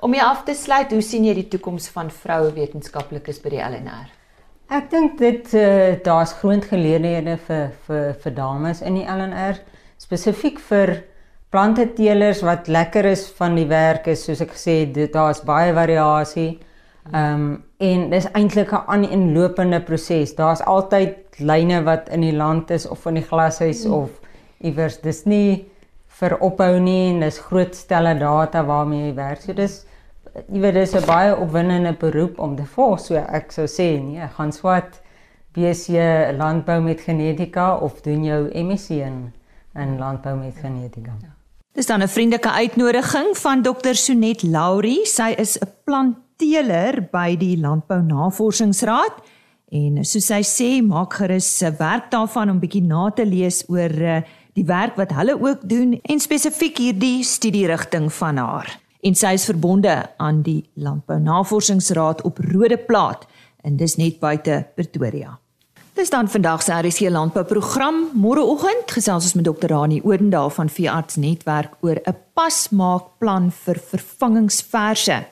Om 0.00 0.14
jy 0.14 0.20
af 0.20 0.44
te 0.44 0.54
sluit, 0.54 0.92
hoe 0.92 1.02
sien 1.02 1.24
jy 1.24 1.34
die 1.34 1.48
toekoms 1.48 1.88
van 1.88 2.10
vroue 2.10 2.52
wetenskaplikes 2.52 3.40
by 3.42 3.48
die 3.48 3.62
LNR? 3.64 4.12
Ek 4.68 4.90
dink 4.90 5.18
dit 5.18 5.52
uh, 5.54 5.94
daar's 6.04 6.32
groot 6.32 6.64
geleenthede 6.64 7.36
vir 7.48 7.68
vir 7.86 8.14
vir 8.22 8.34
dames 8.34 8.82
in 8.82 8.94
die 8.94 9.06
LNR 9.06 9.60
spesifiek 9.96 10.58
vir 10.68 10.98
planteteelers 11.56 12.42
wat 12.44 12.66
lekker 12.68 13.06
is 13.08 13.22
van 13.38 13.54
die 13.56 13.68
werk 13.70 14.10
is 14.12 14.26
soos 14.26 14.42
ek 14.44 14.50
gesê 14.52 14.74
dit 14.92 15.12
daar's 15.12 15.40
baie 15.48 15.72
variasie. 15.76 16.58
Ehm 17.12 17.44
um, 17.44 17.54
en 17.86 18.10
dis 18.10 18.26
eintlik 18.32 18.72
'n 18.72 18.88
aaneenlopende 18.92 19.80
proses. 19.80 20.34
Daar's 20.36 20.60
altyd 20.60 21.38
lyne 21.38 21.82
wat 21.84 22.08
in 22.08 22.20
die 22.20 22.36
land 22.36 22.70
is 22.70 22.86
of 22.88 23.06
in 23.06 23.14
die 23.20 23.24
glashuis 23.30 23.84
mm. 23.84 23.92
of 23.92 24.10
iewers. 24.60 25.00
Dis 25.00 25.24
nie 25.24 25.68
vir 26.20 26.36
ophou 26.40 26.80
nie 26.80 27.12
en 27.12 27.20
dis 27.20 27.38
groot 27.38 27.74
stelle 27.74 28.14
data 28.18 28.64
waarmee 28.64 29.06
jy 29.06 29.14
werk. 29.14 29.40
So 29.40 29.52
dis 29.52 29.86
jy 30.52 30.60
weet 30.60 30.74
dis 30.74 30.94
'n 30.94 31.06
baie 31.06 31.36
opwindende 31.36 31.92
beroep 31.92 32.38
om 32.38 32.56
te 32.56 32.64
volg. 32.64 33.00
So 33.00 33.14
ek 33.16 33.52
sou 33.52 33.66
sê 33.66 33.88
nee, 34.00 34.28
gaan 34.36 34.52
swat 34.52 35.00
BC 35.54 35.88
landbou 36.36 36.80
met 36.80 37.00
genetika 37.00 37.76
of 37.76 38.00
doen 38.00 38.24
jou 38.24 38.42
MSc 38.52 38.90
in 38.90 39.32
in 39.74 39.98
landbou 39.98 40.36
met 40.36 40.54
genetika. 40.56 41.12
Ja. 41.22 41.35
Dis 41.76 41.86
dan 41.86 42.02
'n 42.02 42.08
vriendelike 42.08 42.50
uitnodiging 42.50 43.36
van 43.38 43.62
Dr. 43.62 43.92
Sonet 43.92 44.42
Laurie. 44.42 45.06
Sy 45.06 45.34
is 45.36 45.58
'n 45.58 45.68
plantteeler 45.84 47.08
by 47.12 47.36
die 47.36 47.58
Landbou 47.58 48.02
Navorsingsraad 48.02 49.12
en 49.68 50.04
soos 50.04 50.26
sy 50.26 50.42
sê, 50.42 50.86
maak 50.86 51.12
gerus 51.12 51.62
'n 51.62 51.76
werk 51.78 52.10
daarvan 52.10 52.50
om 52.50 52.58
bietjie 52.58 52.82
na 52.82 53.10
te 53.10 53.26
lees 53.26 53.64
oor 53.68 53.90
eh, 53.90 54.22
die 54.54 54.64
werk 54.64 54.96
wat 54.96 55.12
hulle 55.12 55.40
ook 55.40 55.68
doen 55.68 56.00
en 56.02 56.20
spesifiek 56.20 56.78
hierdie 56.78 57.22
studierigting 57.22 58.12
van 58.12 58.36
haar 58.36 58.80
en 59.02 59.14
sy 59.14 59.32
is 59.32 59.44
verbonde 59.44 60.10
aan 60.16 60.42
die 60.42 60.64
Landbou 60.74 61.20
Navorsingsraad 61.20 62.22
op 62.22 62.38
Rode 62.38 62.78
Plaat 62.78 63.26
en 63.62 63.76
dis 63.76 63.96
net 63.96 64.18
buite 64.18 64.66
Pretoria. 64.74 65.38
Dis 65.96 66.10
dan 66.12 66.28
vandag 66.28 66.60
se 66.62 66.72
RC 66.72 67.08
landbouprogram. 67.08 68.10
Môreoggend 68.12 68.90
gesels 68.92 69.24
ons 69.24 69.36
met 69.38 69.46
Dr. 69.46 69.70
Rani 69.72 70.02
Odendaal 70.04 70.50
van 70.52 70.68
Veearts 70.68 71.16
Netwerk 71.16 71.78
oor 71.80 71.96
'n 72.04 72.16
pasmaakplan 72.36 73.48
vir 73.50 73.80
vervangingsverse. 73.80 75.24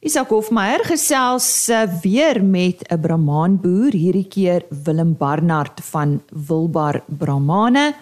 Isak 0.00 0.28
Hofmeyer 0.28 0.84
gesels 0.84 1.68
eh, 1.68 1.88
weer 2.02 2.44
met 2.44 2.84
'n 2.90 3.00
Brahman 3.00 3.56
boer, 3.56 3.92
hierdie 3.92 4.28
keer 4.28 4.62
Willem 4.84 5.16
Barnard 5.16 5.80
van 5.80 6.22
Wilbar 6.28 7.02
Brahmane. 7.06 7.94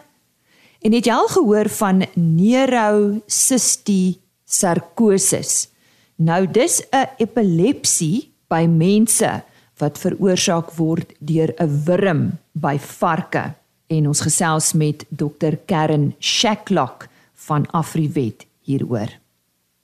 En 0.82 0.92
het 0.92 1.04
jy 1.04 1.12
al 1.12 1.28
gehoor 1.28 1.68
van 1.68 2.06
neurocystie 2.14 4.20
sarkosis. 4.44 5.68
Nou 6.16 6.50
dis 6.50 6.82
'n 6.90 7.06
epilepsie 7.18 8.34
by 8.48 8.66
mense 8.66 9.42
wat 9.80 9.98
veroorsaak 9.98 10.70
word 10.76 11.12
deur 11.18 11.54
'n 11.58 11.82
wurm 11.84 12.38
by 12.52 12.78
varke 12.78 13.54
en 13.86 14.06
ons 14.06 14.20
gesels 14.20 14.72
met 14.72 15.04
dokter 15.08 15.58
Kern 15.66 16.14
Shacklock 16.20 17.08
van 17.34 17.66
Afriwet 17.70 18.46
hieroor. 18.62 19.20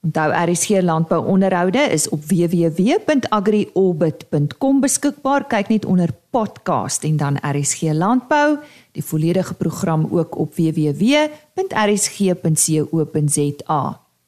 Onthou 0.07 0.51
RSG 0.51 0.69
landbou 0.81 1.25
onderhoude 1.25 1.79
is 1.79 2.09
op 2.09 2.23
www.agriorbit.com 2.23 4.79
beskikbaar. 4.79 5.47
Kyk 5.47 5.67
net 5.67 5.85
onder 5.85 6.09
podcast 6.29 7.03
en 7.03 7.17
dan 7.17 7.37
RSG 7.41 7.81
landbou, 7.81 8.57
die 8.91 9.03
volledige 9.03 9.53
program 9.53 10.07
ook 10.11 10.37
op 10.37 10.55
www.rsg.co.za. 10.55 11.25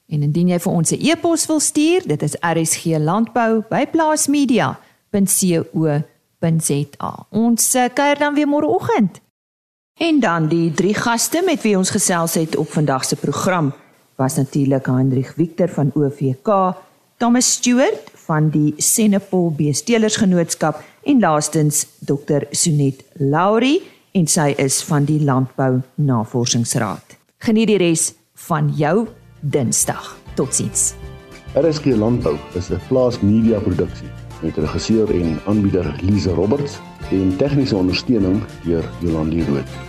En 0.10 0.23
indien 0.25 0.47
jy 0.49 0.60
vir 0.60 0.73
ons 0.73 0.91
'n 0.91 0.99
e-pos 0.99 1.45
wil 1.45 1.60
stuur, 1.60 2.08
dit 2.08 2.21
is 2.21 2.36
rsglandbou@plaasmedia.co.za. 5.12 7.26
Ons 7.30 7.74
eh, 7.74 7.89
kuier 7.93 8.17
dan 8.17 8.34
weer 8.34 8.48
môreoggend. 8.48 9.22
En 10.00 10.19
dan 10.19 10.48
die 10.48 10.72
drie 10.72 10.93
gaste 10.93 11.43
met 11.45 11.62
wie 11.62 11.78
ons 11.78 11.89
gesels 11.89 12.34
het 12.34 12.56
op 12.56 12.72
vandag 12.72 13.06
se 13.06 13.15
program 13.15 13.74
was 14.15 14.36
natuurlik 14.36 14.86
Hendrik 14.86 15.34
Victor 15.36 15.69
van 15.69 15.91
OVK, 15.93 16.76
Thomas 17.17 17.52
Stewart 17.52 18.12
van 18.13 18.50
die 18.50 18.74
Senepol 18.78 19.54
Beestelersgenootskap 19.56 20.84
en 21.04 21.19
laastens 21.19 21.88
Dr 22.00 22.43
Sonet 22.52 23.04
Laurie 23.13 23.82
en 24.12 24.28
sy 24.28 24.54
is 24.58 24.84
van 24.84 25.06
die 25.06 25.24
Landbou 25.24 25.82
Navorsingsraad. 25.95 27.17
Geniet 27.38 27.67
die 27.67 27.78
res 27.78 28.13
van 28.48 28.72
jou 28.76 29.08
Dinsdag. 29.39 30.17
Totsiens. 30.36 30.93
RSG 31.56 31.95
Landbou 31.95 32.38
is 32.54 32.69
'n 32.69 32.80
plaas 32.88 33.19
media 33.19 33.60
produksie 33.60 34.29
met 34.41 34.58
regisseur 34.58 35.21
en 35.21 35.39
aanbieder 35.45 35.95
Lize 36.02 36.30
Roberts 36.30 36.80
en 37.12 37.38
tegniese 37.38 37.75
ondersteuning 37.75 38.41
deur 38.63 38.84
Jolande 38.99 39.45
Rooi. 39.45 39.88